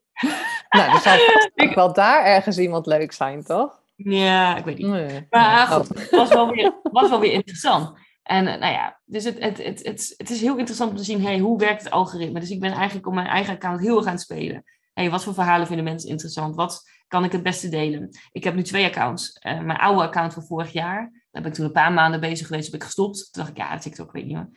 [0.69, 1.21] nou, er zou
[1.55, 1.75] ik...
[1.75, 3.81] wel daar ergens iemand leuk zijn, toch?
[3.97, 4.87] Ja, ik weet niet.
[4.87, 5.27] Nee.
[5.31, 7.99] Maar goed, het was wel, weer, was wel weer interessant.
[8.29, 11.23] En nou ja, dus het, het, het, het, het is heel interessant om te zien,
[11.23, 12.41] hey, hoe werkt het algoritme?
[12.41, 14.65] Dus ik ben eigenlijk op mijn eigen account heel erg aan het spelen.
[14.93, 16.55] hey, wat voor verhalen vinden mensen interessant?
[16.55, 18.09] Wat kan ik het beste delen?
[18.33, 19.41] Ik heb nu twee accounts.
[19.47, 22.47] Uh, mijn oude account van vorig jaar, daar ben ik toen een paar maanden bezig
[22.47, 23.17] geweest, heb ik gestopt.
[23.17, 24.51] Toen dacht ik, ja, TikTok, weet niet meer.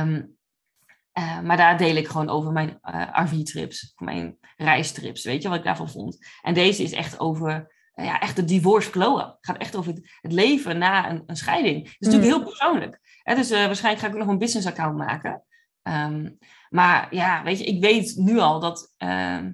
[0.00, 0.36] Um,
[1.18, 2.78] uh, maar daar deel ik gewoon over mijn
[3.12, 6.18] RV-trips, mijn reistrips, weet je, wat ik daarvan vond.
[6.42, 10.10] En deze is echt over, ja, echt de divorce glow Het gaat echt over het,
[10.20, 11.76] het leven na een, een, scheiding.
[11.76, 12.36] Het is natuurlijk mm.
[12.36, 13.00] heel persoonlijk.
[13.22, 13.34] Hè?
[13.34, 15.44] Dus waarschijnlijk ga ik ook nog een business account maken.
[15.82, 19.44] Um, maar ja, weet je, ik weet nu al dat uh,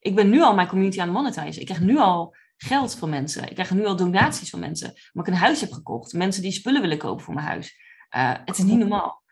[0.00, 1.60] ik ben nu al mijn community aan het monetizen.
[1.60, 3.48] Ik krijg nu al geld van mensen.
[3.48, 4.88] Ik krijg nu al donaties van mensen.
[4.88, 6.12] Omdat ik een huis heb gekocht.
[6.12, 7.78] Mensen die spullen willen kopen voor mijn huis.
[8.16, 9.22] Uh, het is niet normaal.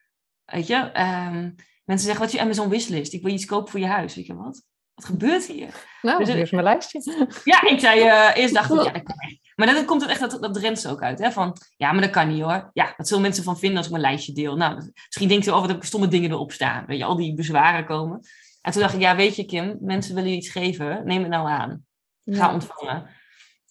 [0.45, 0.77] Weet je?
[0.77, 1.55] Um,
[1.85, 3.13] mensen zeggen, wat is je Amazon wishlist?
[3.13, 4.15] Ik wil iets kopen voor je huis.
[4.15, 4.67] Weet je wat?
[4.99, 5.69] Wat gebeurt hier?
[6.03, 7.27] Nou, dus, is mijn lijstje.
[7.45, 9.39] Ja, ik zei uh, eerst dacht ik, ja, dat kan echt.
[9.57, 11.19] Maar dan komt het echt dat, dat rent ook uit.
[11.19, 11.33] Hè?
[11.33, 12.71] Van, ja, maar dat kan niet hoor.
[12.73, 14.57] Ja, wat zullen mensen van vinden als ik mijn lijstje deel?
[14.57, 16.87] Nou, misschien denken ze, oh, wat heb ik stomme dingen erop staan.
[16.87, 18.21] Weet je, al die bezwaren komen.
[18.63, 21.07] En toen dacht ik, ja, weet je Kim, mensen willen je iets geven.
[21.07, 21.87] Neem het nou aan.
[22.25, 23.07] Ga ontvangen.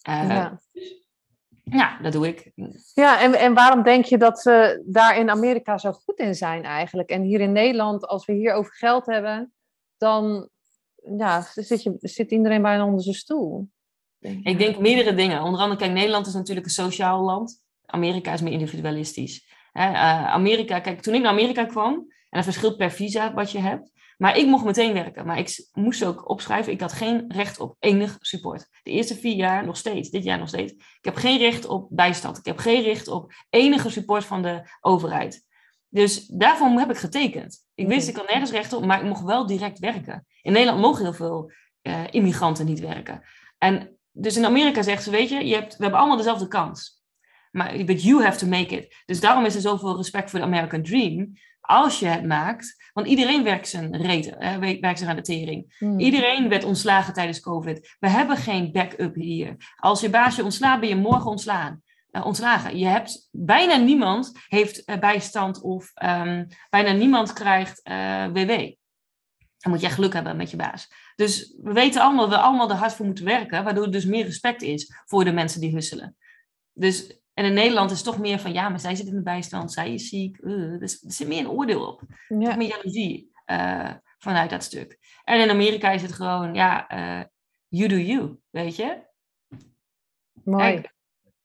[0.08, 0.60] Uh, ja.
[1.64, 1.98] ja.
[2.02, 2.52] dat doe ik.
[2.94, 6.64] Ja, en, en waarom denk je dat ze daar in Amerika zo goed in zijn
[6.64, 7.10] eigenlijk?
[7.10, 9.52] En hier in Nederland, als we hier over geld hebben,
[9.96, 10.48] dan
[11.16, 13.68] ja, zit, je, zit iedereen bijna onder zijn stoel.
[14.20, 15.42] Ik denk meerdere dingen.
[15.42, 17.62] Onder andere, kijk, Nederland is natuurlijk een sociaal land.
[17.84, 19.46] Amerika is meer individualistisch.
[19.72, 23.58] Uh, Amerika, kijk, toen ik naar Amerika kwam, en dat verschilt per visa wat je
[23.58, 25.26] hebt, maar ik mocht meteen werken.
[25.26, 28.68] Maar ik moest ook opschrijven, ik had geen recht op enig support.
[28.82, 30.72] De eerste vier jaar nog steeds, dit jaar nog steeds.
[30.72, 32.38] Ik heb geen recht op bijstand.
[32.38, 35.46] Ik heb geen recht op enige support van de overheid.
[35.88, 37.66] Dus daarvoor heb ik getekend.
[37.74, 40.26] Ik wist, ik had nergens recht op, maar ik mocht wel direct werken.
[40.48, 43.22] In Nederland mogen heel veel uh, immigranten niet werken.
[43.58, 47.02] En dus in Amerika zegt ze, weet je, je hebt, we hebben allemaal dezelfde kans.
[47.50, 49.02] Maar but you have to make it.
[49.06, 51.32] Dus daarom is er zoveel respect voor de American Dream.
[51.60, 55.76] Als je het maakt, want iedereen werkt zijn hè, werkt zich aan de tering.
[55.78, 55.98] Hmm.
[55.98, 57.96] Iedereen werd ontslagen tijdens COVID.
[58.00, 59.56] We hebben geen backup hier.
[59.76, 61.82] Als je baasje ontslaat, ben je morgen ontslaan.
[62.12, 62.78] Uh, ontslagen.
[62.78, 68.76] Je hebt bijna niemand heeft uh, bijstand of um, bijna niemand krijgt uh, eh, WW.
[69.58, 70.92] Dan moet je echt geluk hebben met je baas.
[71.16, 74.04] Dus we weten allemaal dat we allemaal er hard voor moeten werken, waardoor er dus
[74.04, 76.16] meer respect is voor de mensen die husselen.
[76.72, 79.22] Dus, en in Nederland is het toch meer van, ja, maar zij zit in de
[79.22, 80.38] bijstand, zij is ziek.
[80.40, 82.02] Uh, dus er zit meer een oordeel op.
[82.28, 82.56] Ja.
[82.56, 84.98] Meer jaloezie uh, vanuit dat stuk.
[85.24, 87.24] En in Amerika is het gewoon, ja, uh,
[87.68, 89.06] you do you, weet je.
[90.44, 90.72] Mooi.
[90.72, 90.94] Ik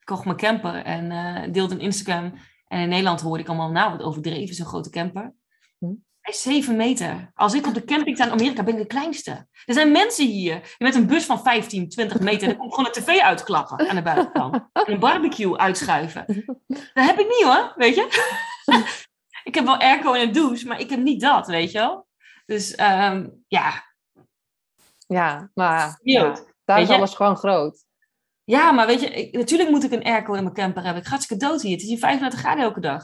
[0.03, 2.33] kocht mijn camper en deelde een Instagram.
[2.67, 5.33] En in Nederland hoorde ik allemaal, nou, wat overdreven, zo'n grote camper.
[5.77, 5.93] Hm.
[6.23, 7.31] Hij is 7 meter.
[7.33, 9.47] Als ik op de camping sta in Amerika, ben ik de kleinste.
[9.65, 12.47] Er zijn mensen hier die met een bus van 15, 20 meter...
[12.47, 14.55] dan komt gewoon een tv uitklappen aan de buitenkant.
[14.73, 16.25] En een barbecue uitschuiven.
[16.67, 18.07] Dat heb ik niet hoor, weet je.
[19.49, 22.07] ik heb wel airco en een douche, maar ik heb niet dat, weet je wel.
[22.45, 23.83] Dus um, ja.
[25.07, 27.85] Ja, maar ja, daar is alles gewoon groot.
[28.43, 31.01] Ja, maar weet je, ik, natuurlijk moet ik een airco in mijn camper hebben.
[31.01, 31.71] Ik ga hartstikke dood hier.
[31.71, 33.01] Het is hier 35 graden elke dag.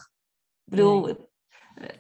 [0.66, 1.29] Ik bedoel,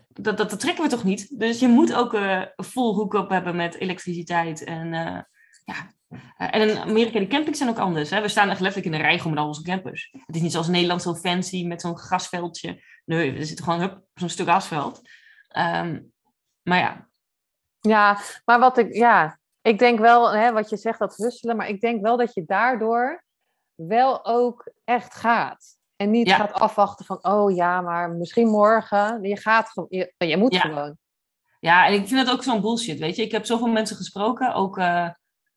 [0.07, 1.39] dat, dat, trekken we toch niet?
[1.39, 4.63] Dus je moet ook uh, een full hook-up hebben met elektriciteit.
[4.63, 5.19] En, uh,
[5.65, 5.93] ja.
[6.09, 8.09] Uh, en in Amerika, de campings zijn ook anders.
[8.09, 8.21] Hè?
[8.21, 10.09] We staan echt letterlijk in de rij met al onze campers.
[10.25, 12.83] Het is niet zoals Nederland zo fancy met zo'n grasveldje.
[13.05, 15.01] Nee, er zit gewoon zo'n stuk asfalt.
[15.57, 16.11] Um,
[16.61, 17.07] maar ja.
[17.79, 21.55] Ja, maar wat ik, ja, ik denk wel, hè, wat je zegt, dat husselen.
[21.55, 23.23] Maar ik denk wel dat je daardoor
[23.75, 25.78] wel ook echt gaat.
[25.99, 29.23] En niet gaat afwachten van, oh ja, maar misschien morgen.
[29.23, 30.97] Je gaat gewoon, je, je moet gewoon.
[31.59, 33.21] Ja, en ik vind dat ook zo'n bullshit, weet je.
[33.21, 34.77] Ik heb zoveel mensen gesproken, ook...
[34.77, 35.09] Uh,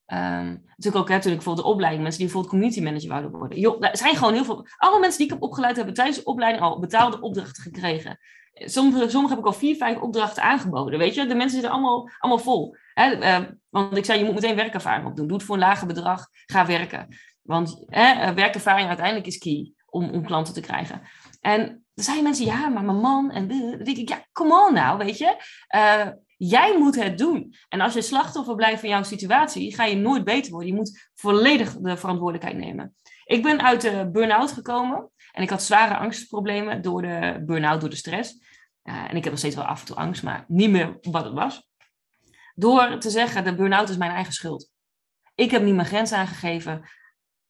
[0.07, 3.59] um, natuurlijk ook hè, ik bijvoorbeeld de opleiding, mensen die bijvoorbeeld community manager wouden worden.
[3.59, 6.25] Joh, er zijn gewoon heel veel, alle mensen die ik heb opgeleid hebben tijdens de
[6.25, 8.19] opleiding al betaalde opdrachten gekregen.
[8.53, 11.27] Sommige, sommige heb ik al vier, vijf opdrachten aangeboden, weet je.
[11.27, 12.77] De mensen zitten allemaal, allemaal vol.
[12.95, 13.17] Hè?
[13.17, 15.27] Uh, want ik zei, je moet meteen werkervaring opdoen.
[15.27, 17.09] Doe het voor een lager bedrag, ga werken.
[17.43, 21.03] Want hè, werkervaring uiteindelijk is key om, om klanten te krijgen.
[21.41, 24.75] En dan zijn mensen, ja, maar mijn man en dan denk ik, ja, come on
[24.75, 25.37] nou, weet je.
[25.77, 27.55] Uh, jij moet het doen.
[27.69, 30.69] En als je slachtoffer blijft van jouw situatie, ga je nooit beter worden.
[30.69, 32.95] Je moet volledig de verantwoordelijkheid nemen.
[33.25, 37.91] Ik ben uit de burn-out gekomen en ik had zware angstproblemen door de burn-out, door
[37.91, 38.33] de stress.
[38.85, 41.25] Uh, en ik heb nog steeds wel af en toe angst, maar niet meer wat
[41.25, 41.71] het was.
[42.55, 44.71] Door te zeggen, de burn-out is mijn eigen schuld.
[45.35, 46.89] Ik heb niet mijn grens aangegeven.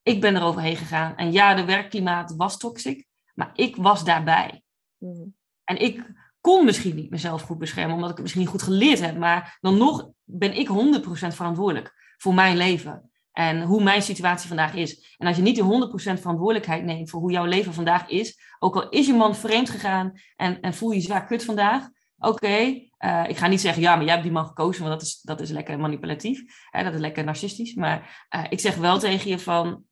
[0.03, 1.17] Ik ben er overheen gegaan.
[1.17, 4.62] En ja, de werkklimaat was toxic, maar ik was daarbij.
[4.99, 5.29] Mhm.
[5.65, 6.11] En ik
[6.41, 9.17] kon misschien niet mezelf goed beschermen, omdat ik het misschien niet goed geleerd heb.
[9.17, 13.11] Maar dan nog ben ik 100% verantwoordelijk voor mijn leven.
[13.33, 15.17] En hoe mijn situatie vandaag is.
[15.19, 18.75] En als je niet die 100% verantwoordelijkheid neemt voor hoe jouw leven vandaag is, ook
[18.75, 21.88] al is je man vreemd gegaan en, en voel je zwaar kut vandaag,
[22.19, 25.03] oké, eh, ik ga niet zeggen, ja, maar jij hebt die man gekozen, want dat
[25.03, 26.43] is, dat is lekker manipulatief.
[26.71, 27.75] Hè, dat is lekker narcistisch.
[27.75, 29.85] Maar uh, ik zeg wel tegen je van,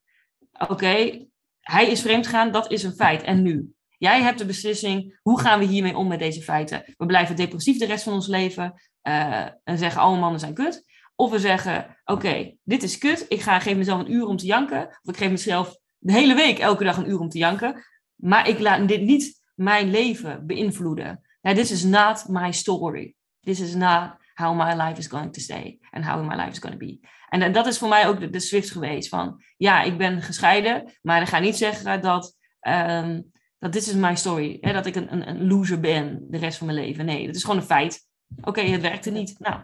[0.69, 1.27] oké,
[1.61, 3.23] hij is vreemd gegaan, dat is een feit.
[3.23, 3.73] En nu?
[3.99, 6.95] Jij hebt de beslissing, hoe gaan we hiermee om met deze feiten?
[6.97, 10.85] We blijven depressief de rest van ons leven uh, en zeggen, alle mannen zijn kut.
[11.15, 14.47] Of we zeggen, oké, dit is kut, ik ga, geef mezelf een uur om te
[14.47, 14.87] janken.
[14.87, 17.85] Of ik geef mezelf de hele week elke dag een uur om te janken.
[18.15, 21.21] Maar ik laat dit niet mijn leven beïnvloeden.
[21.43, 23.15] Now, this is not my story.
[23.41, 26.59] This is not how my life is going to stay and how my life is
[26.59, 27.01] going to be.
[27.29, 30.93] En dat is voor mij ook de, de Swift geweest van, ja, ik ben gescheiden,
[31.03, 34.59] maar ik ga niet zeggen dat, um, dat this is my story.
[34.61, 37.05] Hè, dat ik een, een, een, loser ben de rest van mijn leven.
[37.05, 38.09] Nee, dat is gewoon een feit.
[38.39, 39.39] Oké, okay, het werkte niet.
[39.39, 39.61] Nou,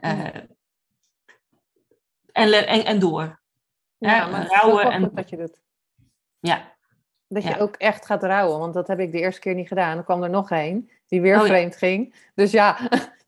[0.00, 0.26] uh,
[2.32, 3.40] en, en, en door.
[3.98, 5.10] Ja, maar rouwen en...
[5.14, 5.60] dat je doet.
[6.40, 6.72] Ja,
[7.28, 8.58] dat je ook echt gaat rouwen.
[8.58, 9.94] Want dat heb ik de eerste keer niet gedaan.
[9.94, 11.78] Dan kwam er nog een die weer oh, vreemd ja.
[11.78, 12.14] ging.
[12.34, 12.78] Dus ja,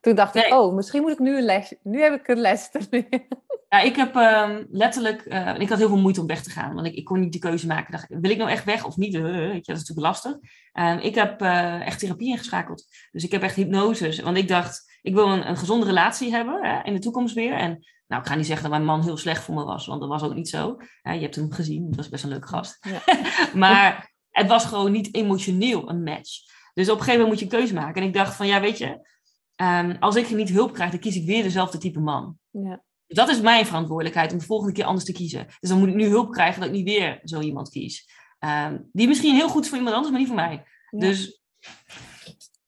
[0.05, 1.75] toen dacht ik, oh, misschien moet ik nu een les.
[1.83, 3.27] Nu heb ik een les te leren.
[3.69, 6.75] Ja, ik heb um, letterlijk, uh, ik had heel veel moeite om weg te gaan,
[6.75, 7.93] want ik, ik kon niet die keuze maken.
[7.93, 9.15] Dacht, wil ik nou echt weg of niet?
[9.15, 10.33] Uh, weet je, dat is natuurlijk lastig.
[10.73, 12.85] Um, ik heb uh, echt therapie ingeschakeld.
[13.13, 14.23] Dus ik heb echt hypnose.
[14.23, 17.55] Want ik dacht, ik wil een, een gezonde relatie hebben hè, in de toekomst weer.
[17.55, 20.01] En nou, ik ga niet zeggen dat mijn man heel slecht voor me was, want
[20.01, 20.77] dat was ook niet zo.
[21.03, 22.79] je hebt hem gezien, dat was best een leuke gast.
[22.81, 23.03] Ja.
[23.65, 26.53] maar het was gewoon niet emotioneel een match.
[26.75, 28.03] Dus op een gegeven moment moet je een keuze maken.
[28.03, 29.14] En ik dacht van, ja, weet je,
[29.57, 32.39] um, als ik niet hulp krijg, dan kies ik weer dezelfde type man.
[32.51, 32.83] Ja.
[33.07, 35.47] Dat is mijn verantwoordelijkheid om de volgende keer anders te kiezen.
[35.61, 38.09] Dus dan moet ik nu hulp krijgen dat ik niet weer zo iemand kies.
[38.39, 40.65] Um, die misschien heel goed is voor iemand anders, maar niet voor mij.
[40.91, 40.99] Ja.
[40.99, 41.43] Dus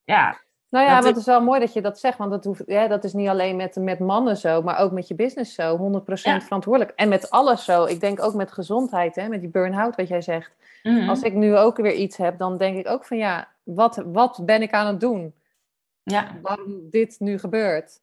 [0.03, 0.37] ja,
[0.69, 2.87] nou ja, dat het is wel mooi dat je dat zegt, want dat, hoeft, ja,
[2.87, 6.13] dat is niet alleen met, met mannen zo, maar ook met je business zo, 100%
[6.13, 6.41] ja.
[6.41, 6.93] verantwoordelijk.
[6.95, 7.85] En met alles zo.
[7.85, 10.51] Ik denk ook met gezondheid, hè, met die burn-out, wat jij zegt.
[10.83, 11.09] Mm -hmm.
[11.09, 14.39] Als ik nu ook weer iets heb, dan denk ik ook van ja, wat, wat
[14.45, 15.33] ben ik aan het doen?
[16.11, 16.39] Ja.
[16.41, 17.99] Waarom dit nu gebeurt?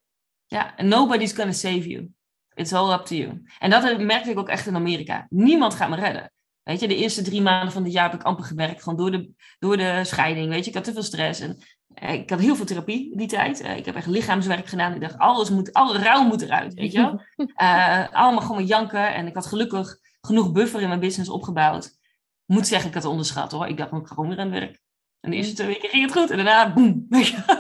[0.47, 2.11] Ja, and nobody's gonna save you.
[2.55, 3.43] It's all up to you.
[3.59, 5.27] En dat merkte ik ook echt in Amerika.
[5.29, 6.33] Niemand gaat me redden.
[6.63, 8.83] Weet je, de eerste drie maanden van dit jaar heb ik amper gewerkt.
[8.83, 10.49] Gewoon door de, door de scheiding.
[10.49, 11.41] Weet je, ik had te veel stress.
[11.41, 11.59] En
[11.95, 13.63] eh, ik had heel veel therapie die tijd.
[13.63, 14.95] Uh, ik heb echt lichaamswerk gedaan.
[14.95, 17.21] Ik dacht, alles moet, alle rouw moet eruit, weet je wel.
[17.37, 19.15] Uh, allemaal gewoon janken.
[19.15, 21.99] En ik had gelukkig genoeg buffer in mijn business opgebouwd.
[22.45, 23.67] Moet zeggen, ik had het onderschat hoor.
[23.67, 24.83] Ik dacht, ik ga gewoon weer aan het werk.
[25.25, 26.31] En de eerste twee weken ging het goed.
[26.31, 27.09] En daarna, boem,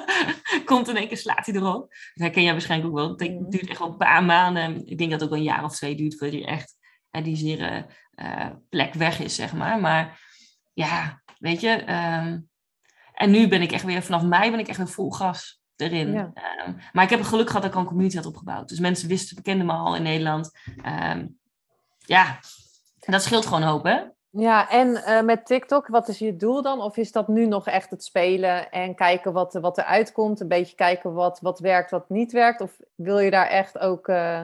[0.64, 1.80] komt in één keer, slaat hij erop.
[1.80, 3.08] Dat herken jij waarschijnlijk ook wel.
[3.08, 4.86] Het duurt echt wel een paar maanden.
[4.86, 6.76] Ik denk dat het ook wel een jaar of twee duurt voordat je echt
[7.10, 7.86] die zere
[8.68, 9.80] plek weg is, zeg maar.
[9.80, 10.20] Maar
[10.72, 11.92] ja, weet je...
[11.92, 12.48] Um,
[13.14, 16.12] en nu ben ik echt weer, vanaf mei ben ik echt weer vol gas erin.
[16.12, 16.32] Ja.
[16.66, 18.68] Um, maar ik heb het geluk gehad dat ik al een community had opgebouwd.
[18.68, 20.58] Dus mensen wisten, kenden me al in Nederland.
[20.76, 21.38] Um,
[21.98, 22.38] ja,
[23.00, 24.02] en dat scheelt gewoon een hoop, hè?
[24.36, 26.80] Ja, en uh, met TikTok, wat is je doel dan?
[26.80, 30.40] Of is dat nu nog echt het spelen en kijken wat, wat er uitkomt?
[30.40, 32.60] Een beetje kijken wat, wat werkt, wat niet werkt?
[32.60, 34.42] Of wil je daar echt ook, uh,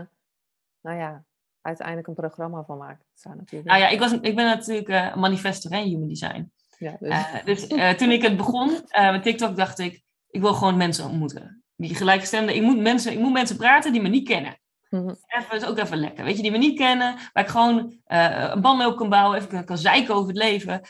[0.81, 1.25] nou ja,
[1.61, 3.05] uiteindelijk een programma van maken?
[3.13, 6.53] Dat zou natuurlijk nou ja, ik, was, ik ben natuurlijk uh, manifestor in Human Design.
[6.79, 6.97] Ja,
[7.45, 11.65] dus dus toen ik het begon met TikTok, dacht ik, ik wil gewoon mensen ontmoeten.
[11.77, 12.55] Die gelijkgestemden.
[12.55, 14.60] Ik moet mensen, ik moet mensen praten die me niet kennen.
[14.91, 15.17] -hmm.
[15.27, 16.25] Even, is ook even lekker.
[16.25, 19.37] Weet je, die me niet kennen, waar ik gewoon een band mee op kan bouwen,
[19.37, 20.81] even kan, kan zeiken over het leven.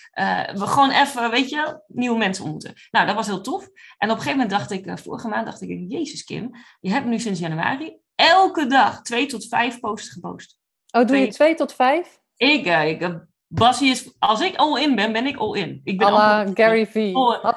[0.53, 2.75] we gewoon even, weet je, nieuwe mensen ontmoeten.
[2.91, 3.65] Nou, dat was heel tof.
[3.99, 7.07] En op een gegeven moment dacht ik, vorige maand dacht ik, Jezus Kim, je hebt
[7.07, 10.59] nu sinds januari elke dag twee tot vijf posts gepost.
[10.91, 12.21] Oh, doe twee, je twee tot vijf?
[12.37, 15.81] Ik, ik Basie is, als ik all in ben, ben ik all in.
[15.85, 16.95] Ik ben Alla Gary V.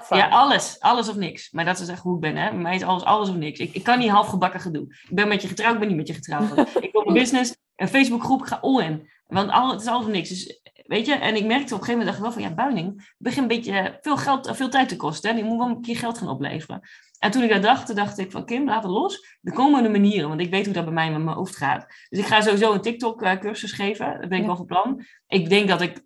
[0.10, 0.80] ja, alles.
[0.80, 1.52] Alles of niks.
[1.52, 2.50] Maar dat is echt hoe ik ben, hè.
[2.50, 3.60] Bij mij is alles, alles of niks.
[3.60, 4.84] Ik, ik kan niet half gebakken gedoe.
[5.10, 6.58] Ik ben met je getrouwd, ik ben niet met je getrouwd.
[6.86, 9.10] ik wil mijn business, een Facebookgroep, ik ga all in.
[9.28, 10.30] Want al, het is alles of niks.
[10.30, 12.54] Dus, weet je, en ik merkte op een gegeven moment, dacht ik wel van, ja,
[12.54, 15.30] Buining begint een beetje veel geld, veel tijd te kosten.
[15.30, 15.36] Hè.
[15.36, 16.82] Die moet wel een keer geld gaan opleveren.
[17.24, 19.38] En toen ik dat dacht, dacht ik van Kim, laat het los.
[19.44, 21.86] Er komen manieren, want ik weet hoe dat bij mij met mijn hoofd gaat.
[22.10, 24.20] Dus ik ga sowieso een TikTok-cursus geven.
[24.20, 25.06] Dat ben ik wel van plan.
[25.28, 26.02] Ik denk dat ik,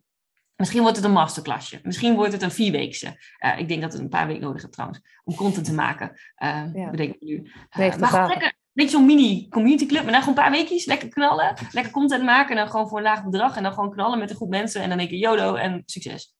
[0.55, 1.79] misschien wordt het een masterclassje.
[1.83, 3.23] Misschien wordt het een vierweekse.
[3.45, 6.09] Uh, ik denk dat het een paar weken nodig heb trouwens, om content te maken.
[6.43, 6.89] Uh, ja.
[6.89, 7.51] Bedenk ik nu.
[7.77, 10.03] Uh, maar gewoon lekker, beetje zo'n mini community club.
[10.03, 11.53] Maar dan gewoon een paar weekjes, lekker knallen.
[11.71, 13.55] Lekker content maken en dan gewoon voor een laag bedrag.
[13.57, 14.81] En dan gewoon knallen met een groep mensen.
[14.81, 16.35] En dan denk ik YOLO en succes.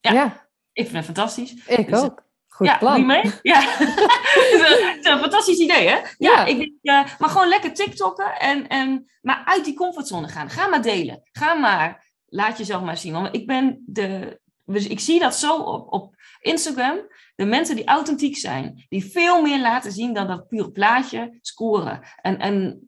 [0.00, 0.48] Ja, ja.
[0.72, 1.66] ik vind het fantastisch.
[1.66, 2.25] Ik dus, ook.
[2.56, 3.06] Goed ja, plan.
[3.06, 3.32] Mee?
[3.42, 3.60] Ja.
[3.70, 5.96] het is een fantastisch idee, hè?
[5.96, 6.44] Ja, Ja.
[6.44, 10.50] Ik denk, ja, maar gewoon lekker TikTokken en, en maar uit die comfortzone gaan.
[10.50, 11.22] Ga maar delen.
[11.32, 12.04] Ga maar.
[12.26, 13.12] Laat jezelf maar zien.
[13.12, 14.40] Want ik ben de.
[14.64, 16.98] Dus ik zie dat zo op, op Instagram.
[17.34, 22.00] De mensen die authentiek zijn, die veel meer laten zien dan dat pure plaatje scoren.
[22.22, 22.80] En, en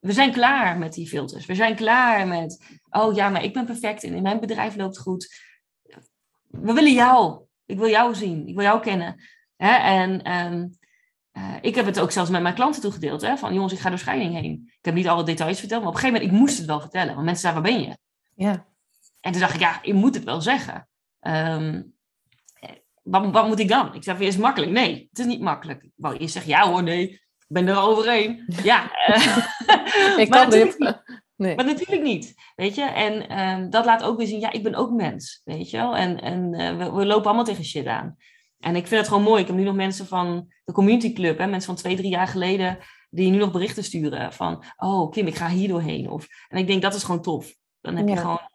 [0.00, 1.46] we zijn klaar met die filters.
[1.46, 2.78] We zijn klaar met.
[2.90, 5.52] Oh ja, maar ik ben perfect en in mijn bedrijf loopt goed.
[6.46, 7.42] We willen jou.
[7.74, 8.46] Ik wil jou zien.
[8.46, 9.22] Ik wil jou kennen.
[9.56, 9.74] Hè?
[9.74, 10.78] En um,
[11.32, 13.22] eh, ik heb het ook zelfs met mijn klanten toegedeeld.
[13.22, 14.62] Hè, van jongens, ik ga door scheiding heen.
[14.78, 16.80] Ik heb niet alle details verteld, maar op een gegeven moment, ik moest het wel
[16.80, 17.14] vertellen.
[17.14, 17.96] Want mensen zeiden, waar ben je?
[18.34, 18.66] Ja.
[19.20, 20.88] En toen dacht ik, ja, je moet het wel zeggen.
[21.20, 21.82] Ehm,
[23.02, 23.94] wat, wat, moet ik dan?
[23.94, 24.72] Ik zei, is het makkelijk?
[24.72, 25.82] Nee, het is niet makkelijk.
[25.82, 28.44] Ik wou eerst zeggen, ja hoor, nee, ik ben er overheen.
[28.62, 28.90] Ja.
[30.22, 31.02] ik kan dit.
[31.36, 31.56] Nee.
[31.56, 32.82] Maar natuurlijk niet, weet je.
[32.82, 35.96] En ehm, dat laat ook weer zien, ja, ik ben ook mens, weet je wel.
[35.96, 38.16] En, en uh, we, we, lopen allemaal tegen shit aan.
[38.58, 39.40] En ik vind het gewoon mooi.
[39.40, 42.28] Ik heb nu nog mensen van de community club, hè, mensen van twee, drie jaar
[42.28, 42.78] geleden,
[43.10, 46.10] die nu nog berichten sturen van, oh Kim, ik ga hier doorheen.
[46.10, 47.54] Of, en ik denk, dat is gewoon tof.
[47.80, 48.48] Dan heb je gewoon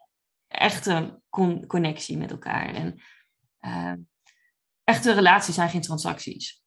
[0.48, 2.74] echte con connectie met elkaar.
[2.74, 3.00] En
[3.60, 3.92] uh,
[4.84, 6.62] echte relaties zijn geen transacties.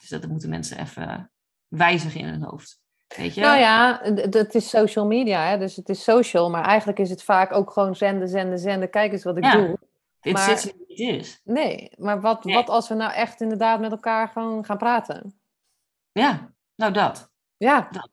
[0.00, 1.32] Dus dat moeten mensen even
[1.68, 2.80] wijzigen in hun hoofd.
[3.16, 3.40] Weet je?
[3.40, 5.58] Nou ja, het is social media, hè?
[5.58, 8.90] dus het is social, maar eigenlijk is het vaak ook gewoon zenden, zenden, zenden.
[8.90, 9.78] Kijk eens wat ik doe.
[10.20, 11.40] Dit maar, zit niet is.
[11.44, 15.40] Nee, maar wat, wat als we nou echt inderdaad met elkaar gewoon gaan praten?
[16.12, 17.30] Ja, nou dat.
[17.56, 17.88] Ja.
[17.90, 18.10] Dat.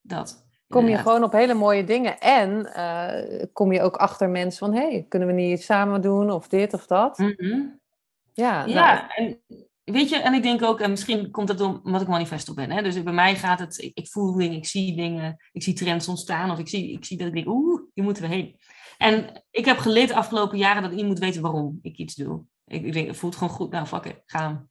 [0.00, 0.48] dat.
[0.68, 4.74] Kom je gewoon op hele mooie dingen en uh, kom je ook achter mensen van,
[4.74, 7.18] hé, hey, kunnen we niet iets samen doen of dit of dat?
[7.18, 7.80] Mm -hmm.
[8.32, 9.40] Ja, ja nou, en
[9.92, 12.70] weet je, en ik denk ook, en misschien komt dat omdat ik manifesto ben.
[12.70, 12.82] Hè?
[12.82, 16.08] Dus bij mij gaat het, ik, ik, voel dingen, ik zie dingen, ik zie trends
[16.08, 16.50] ontstaan.
[16.50, 18.56] Of ik zie, ik zie dat ik denk, oeh, hier moeten we heen.
[18.98, 22.14] En ik heb geleerd de afgelopen jaren dat ik niet moet weten waarom ik iets
[22.14, 22.42] doe.
[22.66, 24.68] Ik, ik denk, het voelt gewoon goed, nou fuck it, gaan.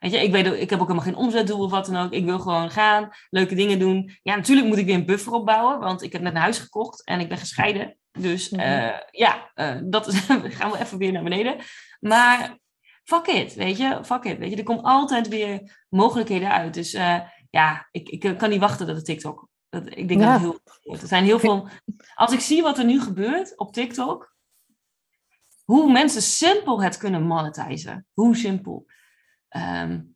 [0.00, 2.12] Weet je, ik, weet, ik heb ook helemaal geen omzetdoel of wat dan ook.
[2.12, 4.18] Ik wil gewoon gaan, leuke dingen doen.
[4.22, 7.04] Ja, natuurlijk moet ik weer een buffer opbouwen, want ik heb net een huis gekocht
[7.04, 7.96] en ik ben gescheiden.
[8.18, 10.18] Dus uh, ja, uh, dat is,
[10.58, 11.56] gaan we even weer naar beneden.
[12.00, 12.58] Maar
[13.06, 14.56] fuck it, weet je, fuck it, weet je.
[14.56, 16.74] Er komt altijd weer mogelijkheden uit.
[16.74, 19.48] Dus uh, ja, ik, ik kan niet wachten dat het TikTok.
[19.68, 20.60] Dat, ik denk dat het heel
[21.00, 21.68] Er zijn heel veel...
[22.14, 24.34] Als ik zie wat er nu gebeurt op TikTok,
[25.64, 28.06] hoe mensen simpel het kunnen monetizen.
[28.12, 28.86] Hoe simpel.
[29.56, 30.14] Um,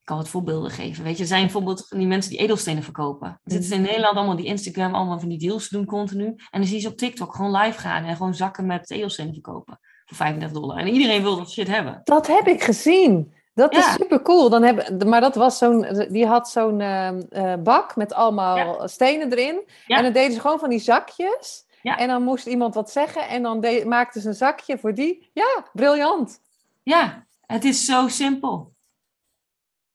[0.00, 1.04] ik kan wat voorbeelden geven.
[1.04, 3.28] Weet je, er zijn bijvoorbeeld die mensen die edelstenen verkopen.
[3.28, 6.26] Er zitten in Nederland allemaal die Instagram, allemaal van die deals doen continu.
[6.26, 9.32] En dan zie je ze op TikTok gewoon live gaan en gewoon zakken met edelstenen
[9.32, 10.76] verkopen voor 35 dollar.
[10.76, 12.00] En iedereen wil dat shit hebben.
[12.04, 13.32] Dat heb ik gezien.
[13.54, 14.50] Dat is super cool.
[14.50, 19.68] Dan hebben, maar dat was zo'n, die had zo'n uh, bak met allemaal stenen erin.
[19.86, 21.66] En dan deden ze gewoon van die zakjes.
[21.82, 25.30] En dan moest iemand wat zeggen en dan de, maakten ze een zakje voor die.
[25.32, 26.40] Ja, briljant.
[26.82, 28.72] Ja, het is zo simpel.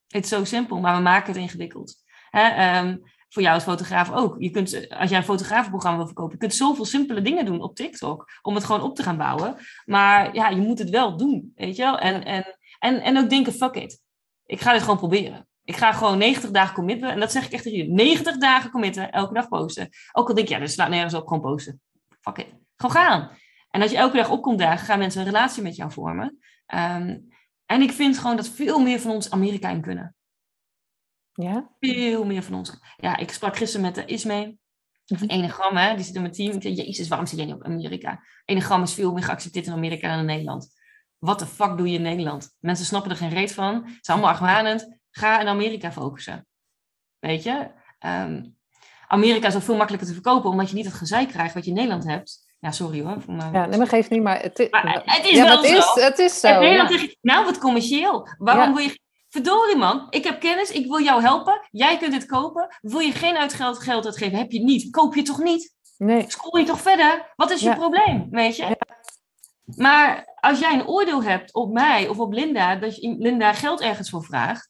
[0.08, 1.95] Het is zo simpel, maar we maken het ingewikkeld.
[2.30, 4.36] Hè, um, voor jou als fotograaf ook.
[4.39, 7.76] Je kunt, als jij een fotografenprogramma wil verkopen, je kunt zoveel simpele dingen doen op
[7.76, 9.56] TikTok om het gewoon op te gaan bouwen.
[9.86, 12.00] Maar ja, je moet het wel doen, weet je wel?
[12.00, 14.02] En, en, en, en ook denken, fuck it.
[14.46, 15.48] Ik ga dit gewoon proberen.
[15.63, 17.10] Ik ga gewoon 90 dagen committen.
[17.10, 17.93] En dat zeg ik echt tegen jullie.
[17.93, 19.89] 90 dagen committen, elke dag posten.
[20.12, 21.82] Ook al denk je, ja, dat slaat nergens op, gewoon posten.
[22.22, 22.48] Fuck it.
[22.76, 23.30] Gewoon gaan.
[23.69, 26.39] En als je elke dag opkomt dagen, gaan mensen een relatie met jou vormen.
[26.74, 27.32] Um,
[27.65, 30.15] en ik vind gewoon dat veel meer van ons Amerika in kunnen.
[31.34, 31.69] Ja?
[31.80, 32.80] Veel meer van ons.
[32.98, 34.62] Ja, ik sprak gisteren met de Ismee.
[35.06, 35.36] Van mhm.
[35.36, 36.56] Enegram, hè, die zit in mijn team.
[36.56, 38.24] Ik zei, jezus, waarom zit jij niet op Amerika?
[38.46, 40.67] Enegram is veel meer geaccepteerd in Amerika dan in Nederland.
[41.17, 42.56] Wat de fuck doe je in Nederland?
[42.60, 43.76] Mensen snappen er geen reet van.
[43.76, 44.98] Het is allemaal argwanend.
[45.12, 46.48] Ga in Amerika focussen.
[47.19, 47.72] Weet je?
[48.00, 48.56] Um,
[49.08, 51.69] Amerika is ook veel makkelijker te verkopen, omdat je niet het gezeik krijgt wat je
[51.69, 52.56] in Nederland hebt.
[52.60, 53.17] Ja, sorry hoor.
[53.28, 53.54] Maar...
[53.54, 55.78] Ja, nee, maar geeft niet, maar het, is, maar het is ja, wel het zo.
[55.78, 56.60] Is, het is zo.
[56.60, 56.98] Nederland ja.
[56.98, 58.28] zeg nou wat commerciëel.
[58.38, 59.00] Waarom wil je
[59.34, 61.67] Verdorie man, ik heb kennis, ik wil jou helpen.
[61.72, 62.78] Jij kunt dit kopen.
[62.82, 64.38] Wil je geen uitgeld geld uitgeven?
[64.38, 64.91] Heb je het niet?
[64.91, 65.76] Koop je het toch niet?
[65.98, 66.26] Nee.
[66.28, 67.34] School je toch verder?
[67.36, 68.28] Wat is je probleem?
[68.30, 68.78] Weet je?
[69.76, 73.82] Maar als jij een oordeel hebt op mij of op Linda, dat je Linda geld
[73.82, 74.69] ergens voor vraagt,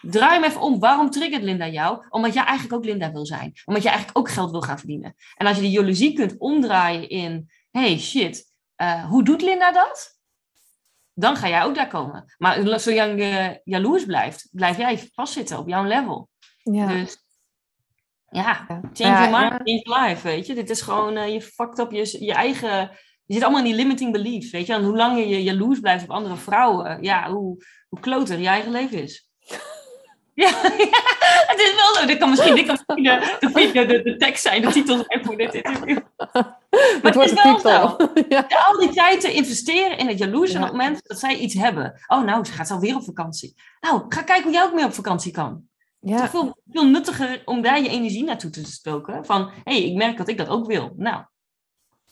[0.00, 0.78] draai hem even om.
[0.78, 2.06] Waarom triggert Linda jou?
[2.08, 3.52] Omdat jij eigenlijk ook Linda wil zijn.
[3.64, 5.14] Omdat je eigenlijk ook geld wil gaan verdienen.
[5.36, 8.44] En als je die jaloezie kunt omdraaien in, hey shit,
[8.76, 10.17] uh, hoe doet Linda dat?
[11.18, 12.34] Dan ga jij ook daar komen.
[12.38, 16.28] Maar zolang je jaloers blijft, blijf jij vastzitten op jouw level.
[16.62, 16.86] Ja.
[16.86, 17.26] Dus
[18.28, 20.54] ja, change your mind, change life, weet je.
[20.54, 22.90] Dit is gewoon, uh, je fucked up je, je eigen...
[23.24, 24.72] Je zit allemaal in die limiting beliefs, weet je.
[24.72, 28.70] En hoe langer je jaloers blijft op andere vrouwen, ja, hoe, hoe kloter je eigen
[28.70, 29.27] leven is.
[30.44, 30.50] Ja,
[31.46, 32.06] het is wel zo.
[32.06, 35.24] Dit kan misschien, dit kan misschien de, de, de, de, tekst zijn, de titel zijn
[35.24, 35.98] voor dit interview.
[37.02, 37.96] Maar het, het is wel.
[38.28, 38.46] Ja.
[38.48, 40.58] Al die tijd te investeren in het jaloers ja.
[40.58, 42.00] op het moment dat zij iets hebben.
[42.06, 43.54] Oh, nou, ze gaat alweer op vakantie.
[43.80, 45.62] Nou, ga kijken hoe jij ook mee op vakantie kan.
[46.00, 46.14] Ja.
[46.14, 49.24] Het is veel, veel nuttiger om daar je energie naartoe te stoken.
[49.24, 50.92] Van, hé, hey, ik merk dat ik dat ook wil.
[50.96, 51.22] Nou,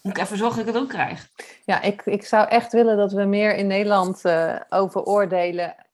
[0.02, 1.28] moet ik even zorgen dat ik het ook krijg.
[1.64, 5.85] Ja, ik, ik zou echt willen dat we meer in Nederland uh, over oordelen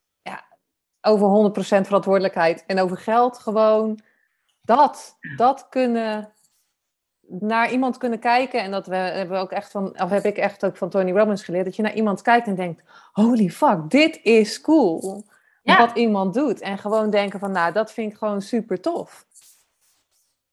[1.03, 4.01] over 100% verantwoordelijkheid en over geld gewoon
[4.61, 6.33] dat, dat kunnen
[7.41, 10.65] naar iemand kunnen kijken en dat we, hebben ook echt van, of heb ik echt
[10.65, 12.83] ook van Tony Robbins geleerd, dat je naar iemand kijkt en denkt,
[13.13, 15.25] holy fuck, dit is cool.
[15.63, 16.61] wat iemand doet.
[16.61, 19.27] En gewoon denken van, nou, dat vind ik gewoon super tof.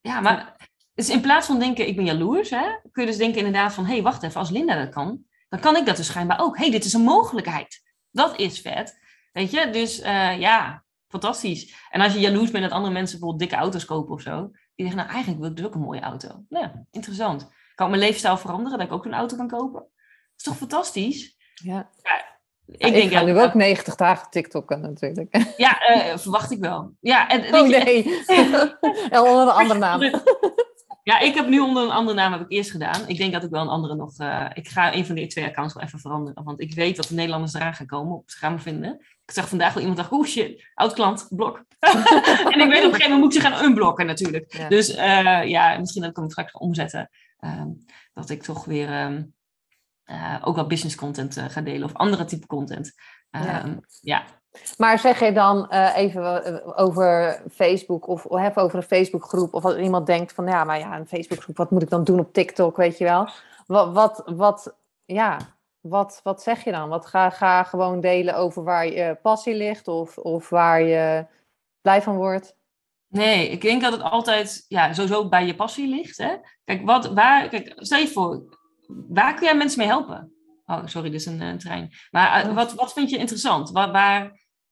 [0.00, 0.56] Ja, maar
[0.94, 3.84] dus in plaats van denken, ik ben jaloers, hè, kun je dus denken inderdaad van,
[3.84, 6.56] hé, hey, wacht even, als Linda dat kan, dan kan ik dat dus schijnbaar ook.
[6.56, 7.82] Hé, hey, dit is een mogelijkheid.
[8.10, 8.98] Dat is vet.
[9.32, 11.74] Weet je, dus uh, ja, fantastisch.
[11.90, 14.86] En als je jaloers bent dat andere mensen bijvoorbeeld dikke auto's kopen of zo, die
[14.86, 16.44] zeggen, nou, eigenlijk wil ik dus ook een mooie auto.
[16.48, 17.48] Ja, interessant.
[17.74, 19.80] Kan ik mijn leefstijl veranderen, dat ik ook een auto kan kopen?
[19.80, 19.90] Dat
[20.36, 21.36] is toch fantastisch?
[21.54, 21.90] Ja.
[22.02, 22.30] ja
[22.66, 25.54] ik, denk, ga nu ook 90 dagen TikTokken natuurlijk.
[25.56, 26.94] Ja, uh, verwacht ik wel.
[27.00, 28.02] Ja, en, oh nee,
[29.10, 30.00] en onder een andere naam.
[31.10, 33.08] Ja, ik heb nu onder een andere naam heb ik eerst gedaan.
[33.08, 34.20] Ik denk dat ik wel een andere nog...
[34.20, 36.44] Uh, ik ga een van die twee accounts wel even veranderen.
[36.44, 38.16] Want ik weet dat de Nederlanders eraan gaan komen.
[38.16, 38.94] Op gaan me vinden.
[39.26, 41.64] Ik zag vandaag wel iemand dacht, oh shit, oud klant, blok.
[42.52, 44.66] en ik weet op een gegeven moment moet ze gaan unblocken natuurlijk.
[44.68, 47.10] Dus uh, ja, misschien dat ik hem straks ga omzetten.
[47.40, 47.62] Uh,
[48.12, 49.22] dat ik toch weer ehm,
[50.10, 52.92] uh, ook wel business content ga delen of andere type content.
[53.30, 53.62] Ja.
[53.62, 54.24] Ehm, ja.
[54.78, 59.76] Maar zeg je dan eh, even over Facebook of even over een Facebookgroep of als
[59.76, 62.76] iemand denkt van ja, maar ja, een Facebookgroep, wat moet ik dan doen op TikTok,
[62.76, 63.28] weet je wel?
[63.66, 64.74] Wat, wat, wat
[65.04, 65.38] ja,
[65.80, 66.88] wat, wat zeg je dan?
[66.88, 71.26] Wat ga, ga gewoon delen over waar je passie ligt of, of waar je
[71.80, 72.56] blij van wordt?
[73.08, 76.18] Nee, ik denk dat het altijd ja, sowieso bij je passie ligt.
[76.18, 76.36] Hè?
[76.64, 78.42] Kijk, wat, waar, kijk, stel je voor,
[79.08, 80.32] waar kun jij mensen mee helpen?
[80.70, 81.92] Oh, sorry, dit is een, trein.
[82.10, 83.70] Maar uh, wat, wat vind je interessant?
[83.70, 84.24] Waar, waar,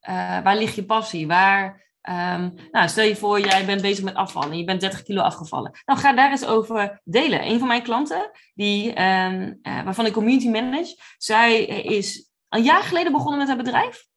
[0.09, 1.27] uh, waar ligt je passie?
[1.27, 5.03] Waar, um, nou, stel je voor, jij bent bezig met afvallen en je bent 30
[5.03, 5.79] kilo afgevallen.
[5.85, 7.47] Nou, ga daar eens over delen.
[7.47, 12.83] Een van mijn klanten, die, um, uh, waarvan ik community manage, zij is een jaar
[12.83, 14.07] geleden begonnen met haar bedrijf.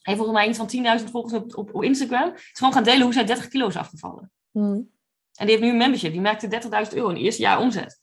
[0.00, 2.32] Heeft volgens mij iets van 10.000 volgers op, op, op, Instagram.
[2.34, 4.32] Is gewoon gaan delen hoe zij 30 kilo is afgevallen.
[4.50, 4.90] Hmm.
[5.34, 6.12] En die heeft nu een membership.
[6.12, 8.00] Die maakte 30.000 euro in het eerste jaar omzet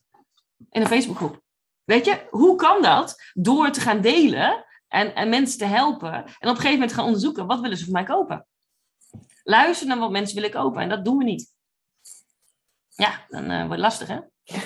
[0.69, 1.45] in een Facebookgroep.
[1.87, 3.31] Weet je, hoe kan dat?
[3.33, 6.13] Door te gaan delen en, en mensen te helpen.
[6.13, 8.47] En op een gegeven moment gaan onderzoeken, wat willen ze van mij kopen?
[9.43, 10.81] Luister naar wat mensen willen kopen.
[10.81, 11.53] En dat doen we niet.
[12.89, 14.19] Ja, dan uh, wordt het lastig, hè?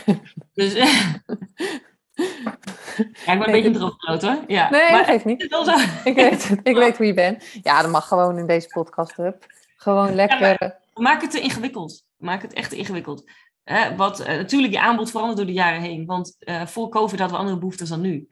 [0.53, 0.74] dus...
[3.26, 4.43] Ja, ik ben een beetje drooggroot hoor.
[4.47, 4.69] Ja.
[4.69, 5.41] Nee, dat geeft niet.
[6.03, 6.59] ik, weet het.
[6.63, 7.43] ik weet hoe je bent.
[7.61, 9.17] Ja, dat mag gewoon in deze podcast.
[9.17, 9.45] Up.
[9.76, 10.80] Gewoon lekker.
[10.93, 12.03] maak het te ingewikkeld.
[12.17, 13.24] Maak het echt te ingewikkeld
[13.95, 16.05] wat, uh, natuurlijk, je aanbod verandert door de jaren heen.
[16.05, 18.28] Want uh, voor COVID hadden we andere behoeftes dan nu.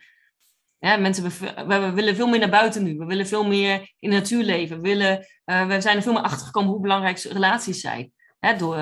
[0.79, 2.97] mensen, we, we, willen veel meer naar buiten nu.
[2.97, 4.75] We willen veel meer in de natuur leven.
[4.75, 8.11] We, willen, uh, we zijn er veel meer achter gekomen hoe belangrijk relaties zijn.
[8.57, 8.77] door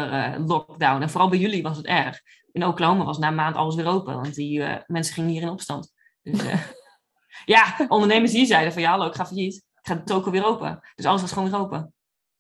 [0.46, 1.02] lockdown.
[1.02, 2.22] En vooral bij jullie was het erg.
[2.52, 4.16] In Oklahoma was na een maand alles weer open.
[4.16, 5.94] Want die mensen gingen hier in opstand.
[6.22, 6.42] Dus
[7.46, 9.56] ja, ondernemers hier zeiden van ja, hallo, ik ga failliet.
[9.56, 10.80] Ik ga de toko weer open.
[10.96, 11.94] Dus alles was gewoon weer open.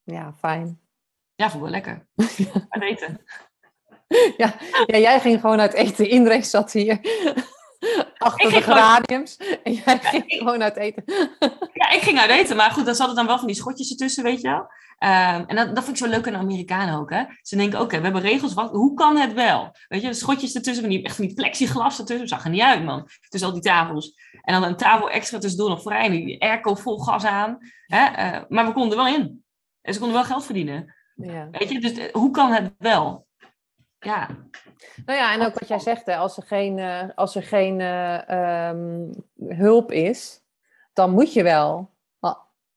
[0.03, 0.79] Ja, fijn.
[1.35, 2.07] Ja, vond ik wel lekker.
[2.89, 3.21] Eten.
[4.37, 4.55] ja,
[4.85, 6.07] ja, jij ging gewoon uit eten.
[6.07, 6.99] Iedereen zat hier
[8.17, 9.37] achter de geraniums.
[9.63, 11.03] En jij ging gewoon uit eten.
[11.73, 12.55] ja, ik ging uit eten.
[12.55, 14.75] Maar goed, dan zat er dan wel van die schotjes ertussen, weet je wel.
[14.99, 17.09] Um, en dat, dat vind ik zo leuk aan de Amerikanen ook.
[17.09, 17.23] Hè?
[17.41, 18.53] Ze denken, oké, we hebben regels.
[18.53, 19.75] Wat, hoe kan het wel?
[19.87, 22.27] Weet je, schotjes ertussen, van die, echt van die plexiglas ertussen.
[22.27, 23.09] Zag er niet uit, man.
[23.29, 24.13] Tussen al die tafels.
[24.41, 26.09] En dan een tafel extra tussendoor nog vrij.
[26.09, 27.57] Die airco vol gas aan.
[27.85, 28.05] Hè?
[28.05, 29.43] Uh, maar we konden wel in.
[29.81, 30.95] En ze konden wel geld verdienen.
[31.15, 31.47] Ja.
[31.51, 33.26] Weet je, dus eh, hoe kan het wel?
[33.99, 34.29] Ja.
[35.05, 37.79] Nou ja, en ook wat jij zegt, hè, als er geen, uh, als er geen
[37.79, 40.41] uh, um, hulp is,
[40.93, 41.95] dan moet je wel.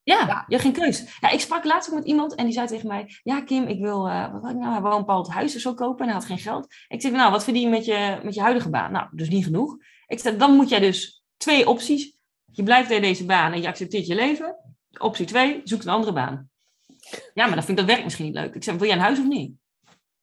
[0.03, 1.19] Ja, ja, je hebt geen keus.
[1.21, 3.81] Ja, ik sprak laatst ook met iemand en die zei tegen mij: Ja, Kim, ik
[3.81, 6.75] wil, uh, wat, nou, een bepaald huis of zo kopen en hij had geen geld.
[6.89, 8.93] Ik zei: Nou, wat verdien je met je, met je huidige baan?
[8.93, 9.77] Nou, dus niet genoeg.
[10.07, 12.19] Ik zei: Dan moet jij dus twee opties.
[12.53, 14.57] Je blijft in deze baan en je accepteert je leven.
[14.99, 16.51] Optie twee, zoek een andere baan.
[17.35, 18.55] Ja, maar dan vind ik dat werk misschien niet leuk.
[18.55, 19.60] Ik zei: Wil jij een huis of niet?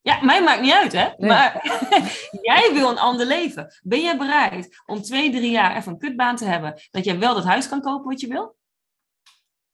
[0.08, 1.28] Ja, mij maakt niet uit, hè?
[1.28, 1.62] Maar
[2.50, 3.74] jij wil een ander leven.
[3.84, 7.34] Ben jij bereid om twee, drie jaar even een kutbaan te hebben, dat jij wel
[7.34, 8.56] dat huis kan kopen wat je wil?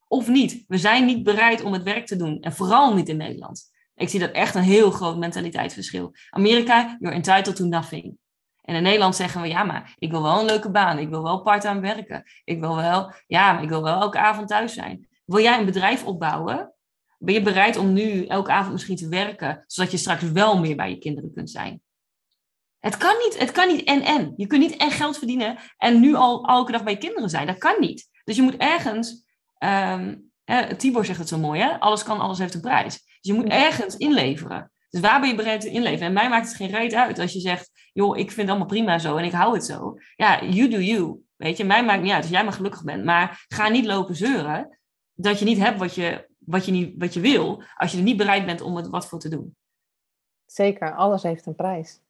[0.08, 0.64] Of niet?
[0.68, 2.40] We zijn niet bereid om het werk te doen.
[2.40, 3.72] En vooral niet in Nederland.
[3.94, 6.14] Ik zie dat echt een heel groot mentaliteitsverschil.
[6.30, 8.16] Amerika, you're entitled to nothing.
[8.62, 10.98] En in Nederland zeggen we, ja, maar ik wil wel een leuke baan.
[10.98, 12.24] Ik wil wel part-time werken.
[12.44, 15.08] Ik wil wel, ja, ik wil wel elke avond thuis zijn.
[15.24, 16.74] Wil jij een bedrijf opbouwen
[17.24, 20.76] ben je bereid om nu elke avond misschien te werken, zodat je straks wel meer
[20.76, 21.82] bij je kinderen kunt zijn?
[22.78, 24.32] Het kan niet, het kan niet en-en.
[24.36, 27.46] Je kunt niet echt geld verdienen en nu al elke dag bij je kinderen zijn.
[27.46, 28.08] Dat kan niet.
[28.24, 29.24] Dus je moet ergens,
[29.58, 30.32] um,
[30.76, 31.80] Tibor zegt het zo mooi, hè?
[31.80, 32.92] alles kan, alles heeft een prijs.
[32.94, 34.70] Dus je moet ergens inleveren.
[34.90, 36.06] Dus waar ben je bereid te inleveren?
[36.06, 38.66] En mij maakt het geen reet uit als je zegt, joh, ik vind het allemaal
[38.66, 39.98] prima zo en ik hou het zo.
[40.16, 41.20] Ja, you do you.
[41.36, 43.04] Weet je, mij maakt niet uit als jij maar gelukkig bent.
[43.04, 44.78] Maar ga niet lopen zeuren
[45.14, 48.04] dat je niet hebt wat je, wat je, niet, wat je wil, als je er
[48.04, 49.56] niet bereid bent om er wat voor te doen.
[50.46, 52.00] Zeker, alles heeft een prijs.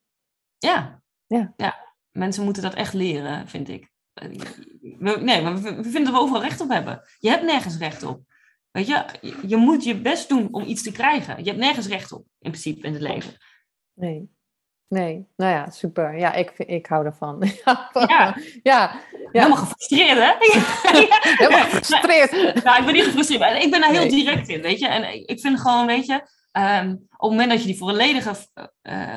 [0.58, 1.02] Ja.
[1.26, 1.52] Ja.
[1.56, 1.94] ja.
[2.10, 3.92] Mensen moeten dat echt leren, vind ik.
[4.12, 7.02] We, nee, we, we vinden dat we overal recht op hebben.
[7.18, 8.22] Je hebt nergens recht op.
[8.70, 9.04] Weet je,
[9.46, 11.38] je moet je best doen om iets te krijgen.
[11.38, 13.36] Je hebt nergens recht op, in principe, in het leven.
[13.92, 14.33] Nee.
[14.88, 16.18] Nee, nou ja, super.
[16.18, 17.42] Ja, ik, ik hou ervan.
[18.06, 19.00] Ja, ja.
[19.32, 20.32] Helemaal gefrustreerd, hè?
[21.36, 22.54] Helemaal gefrustreerd.
[22.64, 23.62] Nou, ik ben niet gefrustreerd.
[23.62, 24.88] Ik ben daar heel direct in, weet je.
[24.88, 26.12] En ik vind gewoon, weet je,
[26.52, 28.34] um, op het moment dat je die volledige
[28.82, 29.16] uh,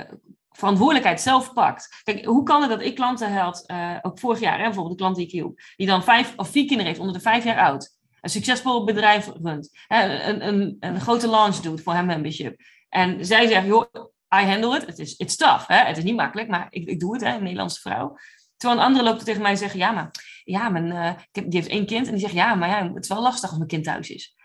[0.50, 2.02] verantwoordelijkheid zelf pakt.
[2.04, 5.04] Kijk, hoe kan het dat ik klanten had, uh, ook vorig jaar, hè, bijvoorbeeld de
[5.04, 7.60] klant die ik hielp, die dan vijf of vier kinderen heeft onder de vijf jaar
[7.60, 12.62] oud, een succesvol bedrijf runt, een, een, een grote launch doet voor haar membership.
[12.90, 13.94] En zij zegt, joh,
[14.36, 14.86] I handle it.
[14.86, 15.68] Het is it's tough.
[15.68, 15.78] Hè?
[15.78, 18.18] Het is niet makkelijk, maar ik, ik doe het, hè, een Nederlandse vrouw.
[18.58, 20.12] Terwijl een andere loopt tegen mij en zegt, ja, maar
[20.44, 22.06] ja, mijn, uh, die heeft één kind.
[22.06, 24.36] En die zegt, ja, maar ja, het is wel lastig als mijn kind thuis is.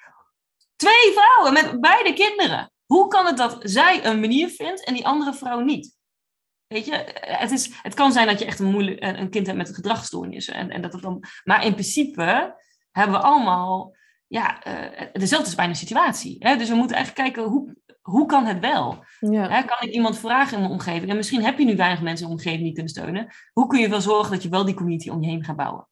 [0.77, 2.73] Twee vrouwen met beide kinderen.
[2.87, 5.97] Hoe kan het dat zij een manier vindt en die andere vrouw niet?
[6.67, 9.59] Weet je, het, is, het kan zijn dat je echt een, moeilijk, een kind hebt
[9.59, 10.49] met een gedragsstoornis.
[10.49, 12.57] En, en dat dan, maar in principe
[12.91, 13.97] hebben we allemaal
[14.33, 16.37] ja, uh, dezelfde is bijna situatie.
[16.39, 16.57] Hè?
[16.57, 19.05] Dus we moeten eigenlijk kijken, hoe, hoe kan het wel?
[19.21, 19.49] Ja.
[19.49, 21.11] Hè, kan ik iemand vragen in mijn omgeving?
[21.11, 23.29] En misschien heb je nu weinig mensen in de omgeving die kunnen steunen.
[23.53, 25.89] Hoe kun je wel zorgen dat je wel die community om je heen gaat bouwen?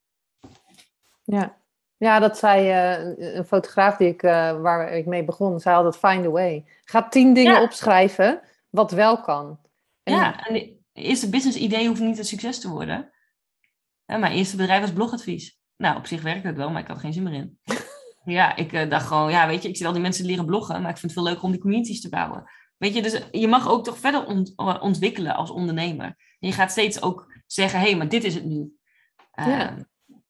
[1.24, 1.56] Ja,
[1.96, 5.96] ja dat zei uh, een fotograaf die ik, uh, waar ik mee begon, zei altijd
[5.96, 6.64] find a way.
[6.84, 8.40] Ga tien dingen opschrijven
[8.70, 9.60] wat wel kan.
[10.02, 13.12] En ja, en de eerste business idee hoeft niet een succes te worden.
[14.04, 15.58] Ja, mijn eerste bedrijf was blogadvies.
[15.76, 17.58] Nou, op zich werkte het wel, maar ik had geen zin meer in.
[18.24, 20.82] Ja, ik uh, dacht gewoon, ja, weet je, ik zie al die mensen leren bloggen,
[20.82, 22.44] maar ik vind het veel leuker om die communities te bouwen.
[22.76, 26.04] Weet je, dus je mag ook toch verder ont eh, ontwikkelen als ondernemer.
[26.06, 28.76] En je gaat steeds ook zeggen, hé, hey, maar dit is het nu.
[29.34, 29.74] Uh, ja.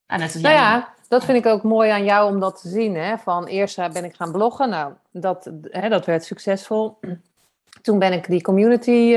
[0.06, 2.94] Ah, nou ja, dat vind ik ook mooi aan jou om dat te zien.
[2.94, 3.18] Hè?
[3.18, 6.98] Van eerst ben ik gaan bloggen, nou, dat, hè, dat werd succesvol.
[7.82, 9.14] Toen ben ik die community,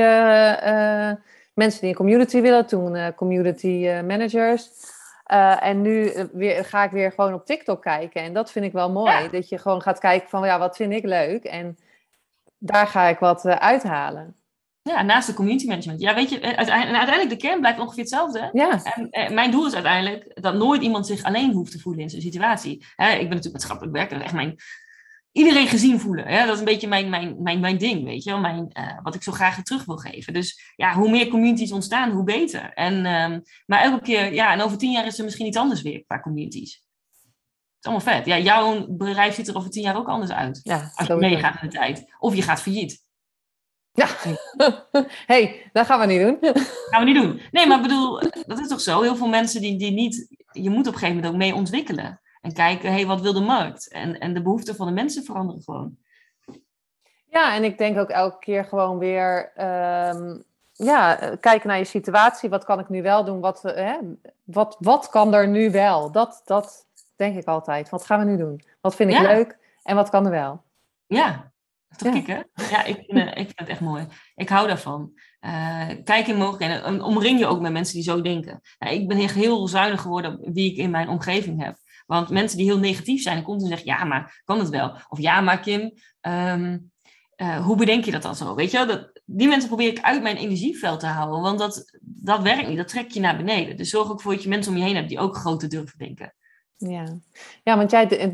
[1.54, 4.70] mensen die een community willen, toen community managers.
[5.32, 8.22] Uh, en nu eh, weer, ga ik weer gewoon op TikTok kijken.
[8.22, 9.30] En dat vind ik wel mooi.
[9.30, 11.44] Dat je gewoon gaat kijken van, ja, wat vind ik leuk?
[11.44, 11.78] En
[12.58, 14.36] daar ga ik wat uh, uithalen.
[14.82, 16.00] Ja, naast de community management.
[16.00, 18.50] Ja, weet je, uiteindelijk, uiteindelijk de kern blijft ongeveer hetzelfde.
[18.52, 18.80] Ja.
[19.10, 22.22] En, mijn doel is uiteindelijk dat nooit iemand zich alleen hoeft te voelen in zijn
[22.22, 22.72] situatie.
[22.72, 24.18] ik ben natuurlijk maatschappelijk werker.
[24.18, 24.56] Dat is echt mijn
[25.34, 26.30] iedereen gezien voelen.
[26.30, 28.40] Ja, dat is een beetje mijn, mijn, mijn, mijn ding, weet je wel.
[28.40, 30.32] Mijn, uh, wat ik zo graag terug wil geven.
[30.32, 32.72] Dus ja, hoe meer communities ontstaan, hoe beter.
[32.72, 35.82] En, um, maar elke keer, ja, en over tien jaar is er misschien iets anders
[35.82, 36.74] weer qua communities.
[36.74, 38.26] Het is allemaal vet.
[38.26, 40.60] Ja, jouw bedrijf ziet er over tien jaar ook anders uit.
[40.62, 42.14] Ja, als je meegaat in de tijd.
[42.18, 43.02] Of je gaat failliet.
[43.92, 44.08] Ja,
[45.32, 46.38] hey, dat gaan we niet doen.
[46.90, 47.40] gaan we niet doen.
[47.50, 49.02] Nee, maar ik bedoel, dat is toch zo?
[49.02, 50.26] Heel veel mensen die, die niet...
[50.52, 52.20] Je moet op een gegeven moment ook mee ontwikkelen.
[52.44, 53.88] En kijken, hey, wat wil de markt?
[53.88, 55.96] En, en de behoeften van de mensen veranderen gewoon.
[57.30, 59.52] Ja, en ik denk ook elke keer gewoon weer
[60.14, 62.50] um, ja, kijken naar je situatie.
[62.50, 63.40] Wat kan ik nu wel doen?
[63.40, 63.98] Wat, eh, hè,
[64.44, 66.12] wat, wat kan er nu wel?
[66.12, 66.86] Dat, dat
[67.16, 67.88] denk ik altijd.
[67.88, 68.62] Wat gaan we nu doen?
[68.80, 70.62] Wat vind ik leuk en wat kan er wel?
[71.06, 71.52] Ja,
[71.96, 72.44] toch ja.
[72.70, 74.06] Ja, ik vind, ik vind het echt mooi.
[74.34, 75.12] Ik hou daarvan.
[75.40, 76.84] Uh, kijk in mogelijkheden.
[76.84, 78.60] En omring je ook met mensen die zo denken.
[78.78, 81.76] Ja, ik ben heel zuinig geworden wie ik in mijn omgeving heb.
[82.06, 84.96] Want mensen die heel negatief zijn, dan komt en zeggen, ja, maar kan het wel?
[85.08, 86.92] Of ja, maar Kim, um,
[87.36, 88.54] uh, hoe bedenk je dat dan zo?
[88.54, 92.42] Weet je, dat, die mensen probeer ik uit mijn energieveld te houden, want dat, dat
[92.42, 93.76] werkt niet, dat trek je naar beneden.
[93.76, 95.98] Dus zorg ook voor dat je mensen om je heen hebt die ook groter durven
[95.98, 96.34] denken.
[96.76, 97.18] Ja,
[97.62, 98.32] ja want jij,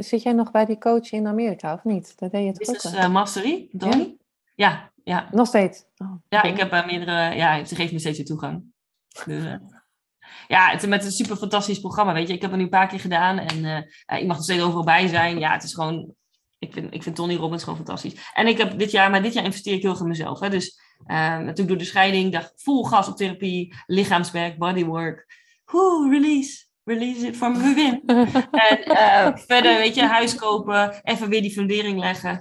[0.00, 2.18] zit jij nog bij die coach in Amerika of niet?
[2.18, 4.06] Dat deed je toch Business ook uh, Mastery, Ja?
[4.54, 5.28] ja, ja.
[5.30, 5.84] Nog steeds?
[5.96, 8.64] Oh, ja, ik heb uh, meerdere, ja, ze geeft me steeds de toegang.
[9.24, 9.58] Dus,
[10.52, 12.34] ja, het, met een super fantastisch programma, weet je.
[12.34, 14.84] Ik heb het nu een paar keer gedaan en uh, ik mag er steeds overal
[14.84, 15.38] bij zijn.
[15.38, 16.14] Ja, het is gewoon,
[16.58, 18.30] ik vind, ik vind Tony Robbins gewoon fantastisch.
[18.34, 20.40] En ik heb dit jaar, maar dit jaar investeer ik heel erg in mezelf.
[20.40, 20.50] Hè.
[20.50, 25.26] Dus uh, natuurlijk door de scheiding, dacht vol gas op therapie, lichaamswerk, bodywork.
[25.64, 26.64] Hoe release.
[26.84, 28.02] Release it from within.
[28.70, 32.38] en uh, verder, weet je, huis kopen, even weer die fundering leggen.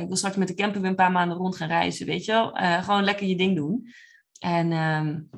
[0.00, 2.32] ik wil straks met de camper weer een paar maanden rond gaan reizen, weet je
[2.32, 2.82] wel.
[2.82, 3.88] gewoon lekker je ding doen.
[4.38, 5.28] En um,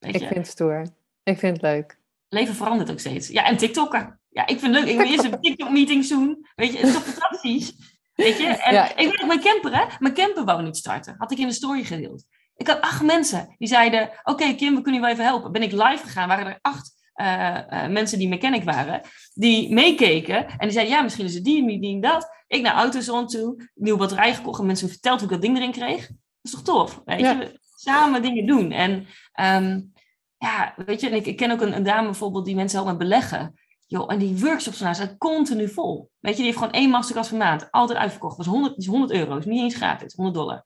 [0.00, 0.86] ik vind het stoer.
[1.22, 1.98] Ik vind het leuk.
[2.28, 3.28] Leven verandert ook steeds.
[3.28, 4.20] Ja, en TikTokken.
[4.28, 4.92] Ja, ik vind het leuk.
[4.92, 6.46] Ik wil eerst een TikTok-meetings doen.
[6.54, 7.72] Weet je, het is toch fantastisch?
[8.14, 8.46] Weet je?
[8.46, 9.84] En ik weet mijn camper, hè.
[9.98, 11.14] Mijn camper wou niet starten.
[11.18, 12.24] Had ik in de story gedeeld.
[12.56, 14.10] Ik had acht mensen die zeiden...
[14.22, 15.52] Oké, Kim, we kunnen je wel even helpen.
[15.52, 19.00] Ben ik live gegaan, waren er acht uh, uh, mensen die mechanic waren,
[19.34, 22.28] die meekeken en die zeiden, ja, misschien is het die, die, die, dat.
[22.46, 25.72] Ik naar Autozone toe, nieuwe batterij gekocht en mensen verteld hoe ik dat ding erin
[25.72, 26.06] kreeg.
[26.06, 27.60] Dat is toch tof, weet je?
[27.80, 28.70] Samen dingen doen.
[28.70, 29.06] En
[29.40, 29.92] um,
[30.38, 32.96] ja, weet je, en ik, ik ken ook een, een, dame bijvoorbeeld die mensen helpen
[32.96, 33.60] met beleggen.
[33.86, 36.10] Joh, en die workshops haar zijn continu vol.
[36.18, 37.70] Weet je, die heeft gewoon één masterclass per maand.
[37.70, 38.36] Altijd uitverkocht.
[38.36, 39.36] Dat is 100, is 100 euro.
[39.36, 40.14] is niet eens gratis.
[40.14, 40.62] 100 dollar.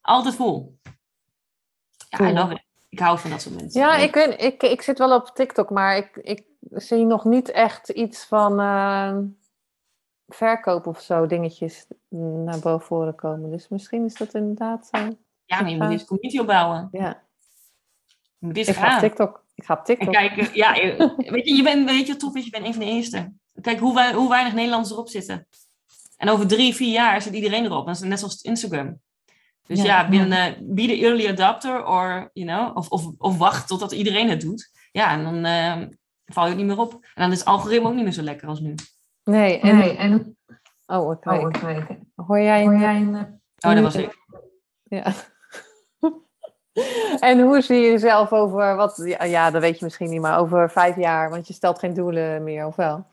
[0.00, 0.78] Altijd vol.
[2.08, 2.64] Ja, I love it.
[2.88, 3.80] Ik hou van dat soort mensen.
[3.80, 7.50] Ja, ik, weet, ik, ik zit wel op TikTok, maar ik, ik zie nog niet
[7.50, 8.60] echt iets van...
[8.60, 9.18] Uh,
[10.28, 13.50] verkoop of zo dingetjes naar boven komen.
[13.50, 14.88] Dus misschien is dat inderdaad.
[14.92, 15.08] Uh,
[15.48, 16.88] ja, maar je moet community opbouwen.
[16.92, 17.22] Ja.
[18.38, 19.44] Je moet eens ik ga op TikTok.
[19.54, 20.14] Ik ga op TikTok.
[20.14, 20.72] En kijk, ja,
[21.34, 23.32] weet je, je bent, weet je, tof is, je bent een van de eerste.
[23.60, 25.46] Kijk hoe, hoe weinig Nederlanders erop zitten.
[26.16, 27.86] En over drie, vier jaar zit iedereen erop.
[27.86, 29.00] net zoals Instagram.
[29.66, 33.38] Dus ja, ja binnen, uh, be the early adopter or, you know, of, of, of
[33.38, 34.70] wacht totdat iedereen het doet.
[34.92, 35.88] Ja, en dan uh,
[36.26, 36.92] val je het niet meer op.
[36.92, 38.74] En dan is het algoritme ook niet meer zo lekker als nu.
[39.24, 39.78] Nee, en...
[39.78, 40.36] Nee, en...
[40.86, 41.40] Oh, ik oh,
[42.14, 42.70] Hoor jij een...
[42.70, 44.16] Hoor jij een oh, dat was ik.
[44.82, 45.14] Ja.
[47.20, 50.38] en hoe zie je jezelf over, wat, ja, ja, dat weet je misschien niet, maar
[50.38, 53.06] over vijf jaar, want je stelt geen doelen meer, of wel?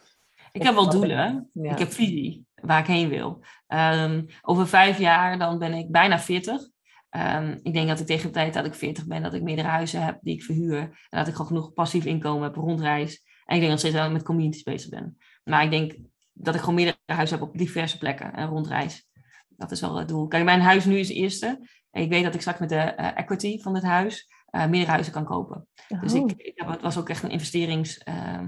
[0.51, 1.49] Ik heb wel doelen.
[1.53, 3.43] Ik heb visie waar ik heen wil.
[3.67, 6.67] Ehm, over vijf jaar dan ben ik bijna 40.
[7.09, 9.67] Ehm, ik denk dat ik tegen de tijd dat ik 40 ben, dat ik meerdere
[9.67, 10.79] huizen heb die ik verhuur.
[10.79, 13.23] En dat ik gewoon genoeg passief inkomen heb, rondreis.
[13.45, 15.17] En ik denk dat steeds wel met communities bezig ben.
[15.43, 15.95] Maar ik denk
[16.33, 19.07] dat ik gewoon meerdere huizen heb op diverse plekken en rondreis.
[19.47, 20.27] Dat is wel het doel.
[20.27, 21.67] Kijk, mijn huis nu is het eerste.
[21.95, 25.13] Ik weet dat ik straks met de uh, equity van het huis uh, meerdere huizen
[25.13, 25.67] kan kopen.
[26.01, 28.01] Dus ik, ik heb, het was ook echt een investerings...
[28.07, 28.41] Uh,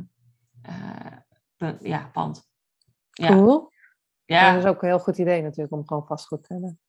[1.80, 2.50] ja, pand.
[3.12, 3.28] Ja.
[3.28, 3.72] Cool.
[4.26, 4.54] Ja.
[4.54, 6.80] Dat is ook een heel goed idee natuurlijk om gewoon vastgoed te hebben.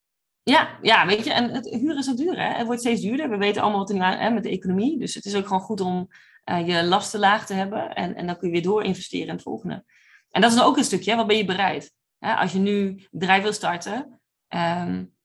[0.42, 2.52] Ja, ja, weet je, en het huren is zo duur, hè?
[2.52, 3.30] Het wordt steeds duurder.
[3.30, 4.98] We weten allemaal wat er nu aan hè, met de economie.
[4.98, 6.08] Dus het is ook gewoon goed om
[6.44, 7.94] uh, je lasten laag te hebben.
[7.94, 9.84] En, en dan kun je weer door investeren in het volgende.
[10.30, 11.94] En dat is ook een stukje, wat ben je bereid?
[12.18, 12.34] Hè?
[12.34, 15.16] Als je nu een bedrijf wil starten, um,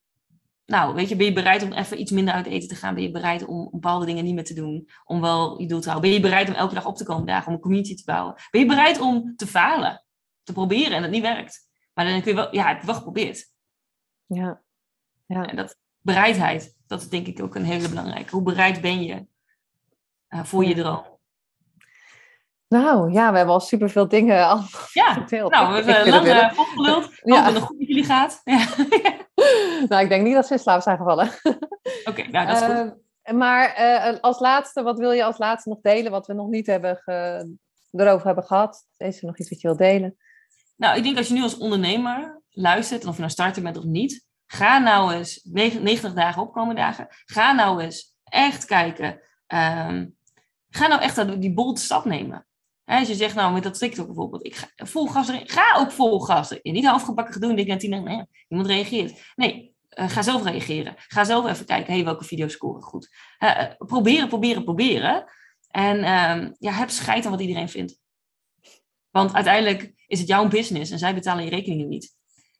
[0.65, 2.93] nou, weet je, ben je bereid om even iets minder uit eten te gaan?
[2.93, 4.89] Ben je bereid om bepaalde dingen niet meer te doen?
[5.05, 6.09] Om wel je doel te houden?
[6.09, 8.35] Ben je bereid om elke dag op te komen dagen, om een community te bouwen?
[8.51, 10.05] Ben je bereid om te falen?
[10.43, 11.69] Te proberen en het niet werkt?
[11.93, 13.51] Maar dan kun je wel, ja, heb je wel geprobeerd.
[14.25, 14.61] Ja.
[15.25, 15.45] ja.
[15.45, 18.35] En dat bereidheid, dat is denk ik ook een hele belangrijke.
[18.35, 19.27] Hoe bereid ben je
[20.29, 21.12] uh, voor je droom?
[22.73, 24.57] Nou ja, we hebben al superveel dingen al
[25.01, 25.51] ja, verteld.
[25.51, 27.09] Nou, we hebben lang uh, volgeluld.
[27.23, 27.35] Ja.
[27.35, 28.41] Hopen nog goed met jullie gaat.
[28.43, 28.67] Ja.
[29.89, 31.29] nou, ik denk niet dat ze in slaap zijn gevallen.
[32.03, 32.93] Oké, nou dat is goed.
[33.23, 36.47] Uh, maar uh, als laatste, wat wil je als laatste nog delen wat we nog
[36.47, 37.47] niet hebben ge...
[37.91, 38.85] erover hebben gehad?
[38.97, 40.17] Is er nog iets wat je wilt delen?
[40.77, 43.77] Nou, ik denk als je nu als ondernemer luistert, en of je nou starter bent
[43.77, 47.07] of niet, ga nou eens 90 dagen opkomen dagen.
[47.25, 49.21] Ga nou eens echt kijken.
[49.47, 50.17] Um,
[50.69, 52.45] ga nou echt die bold stap nemen.
[52.99, 55.49] Als je zegt, nou met dat TikTok bijvoorbeeld, ik ga vol gas erin.
[55.49, 56.73] Ga ook vol gas erin.
[56.73, 59.21] Niet afgebakken doen, ik denk tien nee, iemand reageert.
[59.35, 60.93] Nee, uh, ga zelf reageren.
[60.97, 63.09] Ga zelf even kijken, welke video's scoren goed.
[63.39, 65.25] Uh, proberen, proberen, proberen.
[65.67, 67.99] En uh, ja, heb scheid aan wat iedereen vindt.
[69.09, 72.15] Want uiteindelijk is het jouw business en zij betalen je rekeningen niet.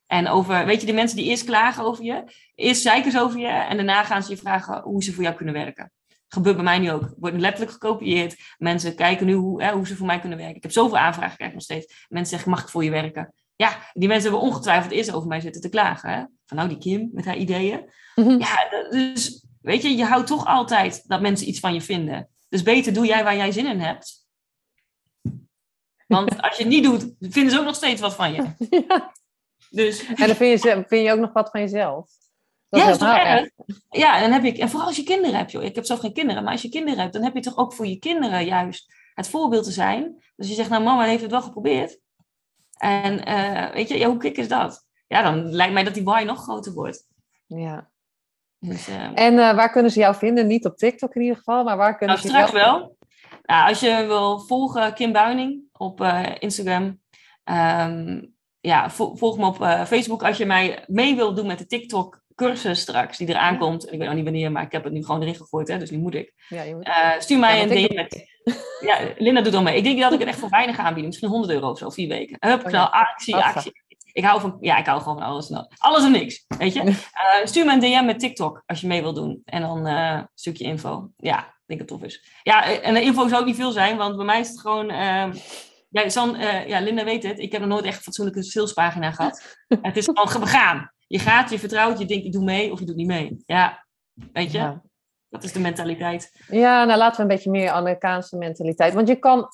[0.07, 2.23] En over, weet je, de mensen die eerst klagen over je,
[2.55, 5.35] eerst zeiken ze over je en daarna gaan ze je vragen hoe ze voor jou
[5.35, 5.91] kunnen werken.
[6.33, 7.13] Gebeurt bij mij nu ook.
[7.17, 8.35] Wordt letterlijk gekopieerd.
[8.57, 10.55] Mensen kijken nu hoe, hè, hoe ze voor mij kunnen werken.
[10.55, 12.05] Ik heb zoveel aanvragen, krijg nog steeds.
[12.09, 13.33] Mensen zeggen, mag ik voor je werken?
[13.55, 16.09] Ja, die mensen hebben ongetwijfeld eerst over mij zitten te klagen.
[16.09, 16.23] Hè?
[16.45, 17.89] Van nou, die Kim met haar ideeën.
[18.15, 18.39] Mhm.
[18.39, 22.29] Ja, dus weet je, je houdt toch altijd dat mensen iets van je vinden.
[22.49, 24.27] Dus beter doe jij waar jij zin in hebt.
[26.07, 28.43] Want als je het niet doet, vinden ze ook nog steeds wat van je.
[28.87, 29.13] Ja.
[29.69, 30.05] Dus...
[30.05, 32.09] En dan vind je, vind je ook nog wat van jezelf.
[32.73, 33.49] Dat ja, is toch erg?
[33.89, 35.63] Ja, en, dan heb ik, en vooral als je kinderen hebt, joh.
[35.63, 37.73] Ik heb zelf geen kinderen, maar als je kinderen hebt, dan heb je toch ook
[37.73, 40.23] voor je kinderen juist het voorbeeld te zijn.
[40.35, 41.99] Dus je zegt, nou, mama heeft het wel geprobeerd.
[42.77, 44.85] En uh, weet je, ja, hoe kik is dat?
[45.07, 47.07] Ja, dan lijkt mij dat die why nog groter wordt.
[47.45, 47.89] Ja.
[48.59, 50.47] Dus, uh, en uh, waar kunnen ze jou vinden?
[50.47, 52.97] Niet op TikTok in ieder geval, maar waar kunnen nou, ze straks wel.
[53.43, 56.01] Nou, als je wil volgen Kim Buining op
[56.39, 57.01] Instagram.
[57.43, 59.55] Um, ja, volg me op
[59.87, 63.91] Facebook als je mij mee wilt doen met de TikTok cursus straks die eraan komt.
[63.91, 65.91] Ik weet nog niet wanneer, maar ik heb het nu gewoon erin gegooid, hè, dus
[65.91, 66.33] nu moet ik.
[66.47, 66.87] Ja, moet...
[66.87, 68.31] Uh, stuur mij ja, een DM met...
[68.79, 69.77] Ja, Linda doet dan mee.
[69.77, 71.05] Ik denk dat ik het echt voor weinig aanbied.
[71.05, 72.37] Misschien 100 euro of zo, vier weken.
[72.39, 72.83] Hup, oh, ja.
[72.83, 73.71] actie, actie.
[74.11, 75.49] Ik hou van, ja, ik hou gewoon van alles.
[75.49, 76.83] Nou, alles en niks, weet je.
[76.83, 76.95] Uh,
[77.43, 79.41] stuur me een DM met TikTok als je mee wilt doen.
[79.45, 81.09] En dan uh, een stukje info.
[81.17, 82.39] Ja, ik denk het tof is.
[82.43, 84.91] Ja, en de info zou ook niet veel zijn, want bij mij is het gewoon...
[84.91, 85.25] Uh,
[85.89, 87.39] ja, San, ja, Linda weet het.
[87.39, 89.57] Ik heb nog nooit echt een fatsoenlijke salespagina gehad.
[89.81, 90.91] het is gewoon begaan.
[91.13, 93.43] Je gaat, je vertrouwt, je denkt, ik doe mee of je doet niet mee.
[93.45, 93.85] Ja,
[94.31, 94.57] weet je?
[94.57, 94.81] Ja.
[95.29, 96.43] Dat is de mentaliteit.
[96.47, 98.93] Ja, nou laten we een beetje meer Amerikaanse mentaliteit.
[98.93, 99.47] Want je kan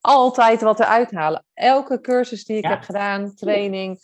[0.00, 1.44] altijd wat eruit halen.
[1.54, 3.98] Elke cursus die ik heb gedaan, training,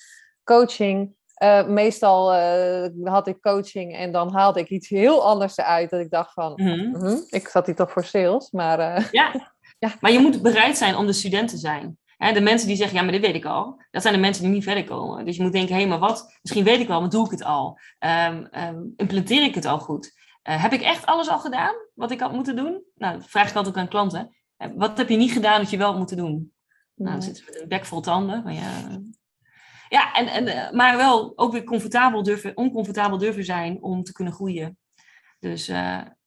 [0.44, 1.16] coaching.
[1.42, 5.90] Uh, meestal uh, had ik coaching en dan haalde ik iets heel anders eruit.
[5.90, 8.50] Dat ik dacht van, mm -hmm, ik zat hier toch voor sales.
[8.50, 9.52] Maar, uh, ja.
[9.84, 11.98] ja, maar je moet bereid zijn om de student te zijn.
[12.18, 13.82] Hè, de mensen die zeggen, ja, maar dit weet ik al.
[13.90, 15.24] Dat zijn de mensen die niet verder komen.
[15.24, 16.38] Dus je moet denken, hé, hey, maar wat?
[16.42, 17.78] Misschien weet ik wel, maar doe ik het al?
[17.98, 20.16] Um, um, implementeer ik het al goed?
[20.42, 22.82] heb ik echt alles al gedaan wat ik had moeten doen?
[22.94, 24.36] Nou, dat vraag ik altijd ook aan klanten.
[24.74, 26.52] Wat heb je niet gedaan dat je wel moet doen?
[26.94, 28.42] Nou, dan zitten ze met een bek vol tanden.
[28.42, 29.00] Maar ja,
[29.88, 34.32] Ja, en, en, maar wel ook weer comfortabel durven, oncomfortabel durven zijn om te kunnen
[34.32, 34.78] groeien.
[35.38, 35.66] Dus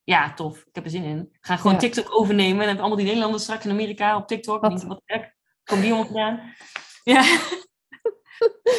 [0.04, 0.58] ja, tof.
[0.60, 1.38] Ik heb er zin in.
[1.40, 2.52] Ga gewoon TikTok overnemen.
[2.52, 4.62] En dan hebben allemaal die Nederlanders straks in Amerika op TikTok.
[4.62, 5.02] Wat, wat
[5.64, 5.76] gek.
[5.76, 6.54] Kom die allemaal gedaan.
[7.04, 7.22] Ja.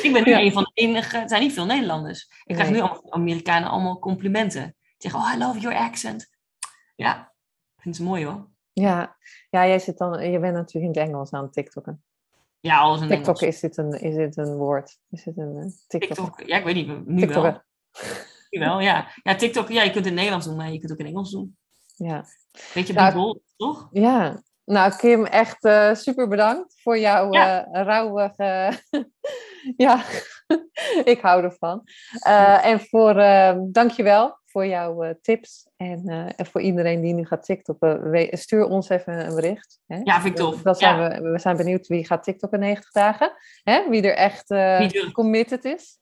[0.02, 1.18] ik ben nu een van de enige.
[1.18, 2.30] Er zijn niet veel Nederlanders.
[2.44, 4.62] Ik krijg nu allemaal Amerikanen allemaal complimenten.
[4.62, 6.30] Die zeggen, oh, I love your accent.
[6.96, 7.32] Ja,
[7.76, 8.50] ik vind ze mooi hoor.
[8.72, 9.16] Ja,
[9.50, 12.02] ja jij zit dan, je bent natuurlijk in het Engels aan het TikTokken.
[12.60, 14.98] Ja, alles in TikTok, is dit, een, is dit een woord?
[15.10, 16.16] Is dit een uh, TikTok?
[16.16, 16.48] TikTok?
[16.48, 17.62] Ja, ik weet niet, nu wel.
[18.50, 19.12] wel, ja.
[19.22, 21.30] Ja, TikTok, ja, je kunt het in Nederlands doen, maar je kunt ook in Engels
[21.30, 21.56] doen.
[21.96, 22.24] Ja.
[22.74, 23.88] Weet je, nou, toch?
[23.90, 24.42] Ja.
[24.72, 27.66] Nou, Kim, echt uh, super bedankt voor jouw ja.
[27.66, 28.32] uh, rauwe...
[29.76, 30.02] ja,
[31.12, 31.82] ik hou ervan.
[32.26, 33.14] Uh, en voor,
[33.72, 35.68] dankjewel voor jouw tips.
[35.76, 39.80] En, en, voor iedereen die nu gaat TikTokken, stuur ons even een bericht.
[39.86, 40.00] Hè?
[40.04, 40.62] Ja, vind ik tof.
[40.62, 43.32] Dat zijn we, we zijn benieuwd wie gaat TikTokken 90 dagen.
[43.62, 43.88] Hè?
[43.88, 44.54] Wie er echt
[45.12, 45.98] committed is.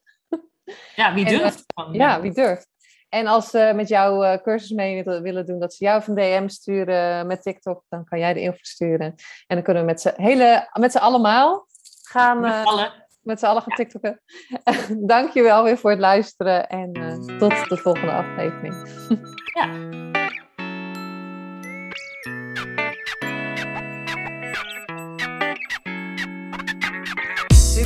[0.97, 1.65] Ja, wie durft.
[1.75, 2.70] En, ja, wie durft.
[3.11, 6.49] En als ze met jouw uh, cursus mee willen doen, dat ze jou van DM
[6.49, 9.15] sturen met TikTok, dan kan jij de info sturen.
[9.47, 11.67] En dan kunnen we met z'n hele, met z'n allemaal
[12.03, 12.41] gaan.
[12.41, 12.93] Met allen.
[13.23, 14.21] Met z'n allen gaan TikTokken.
[15.15, 18.75] Dankjewel weer voor het luisteren en uh, tot de volgende aflevering.
[19.55, 20.10] ja.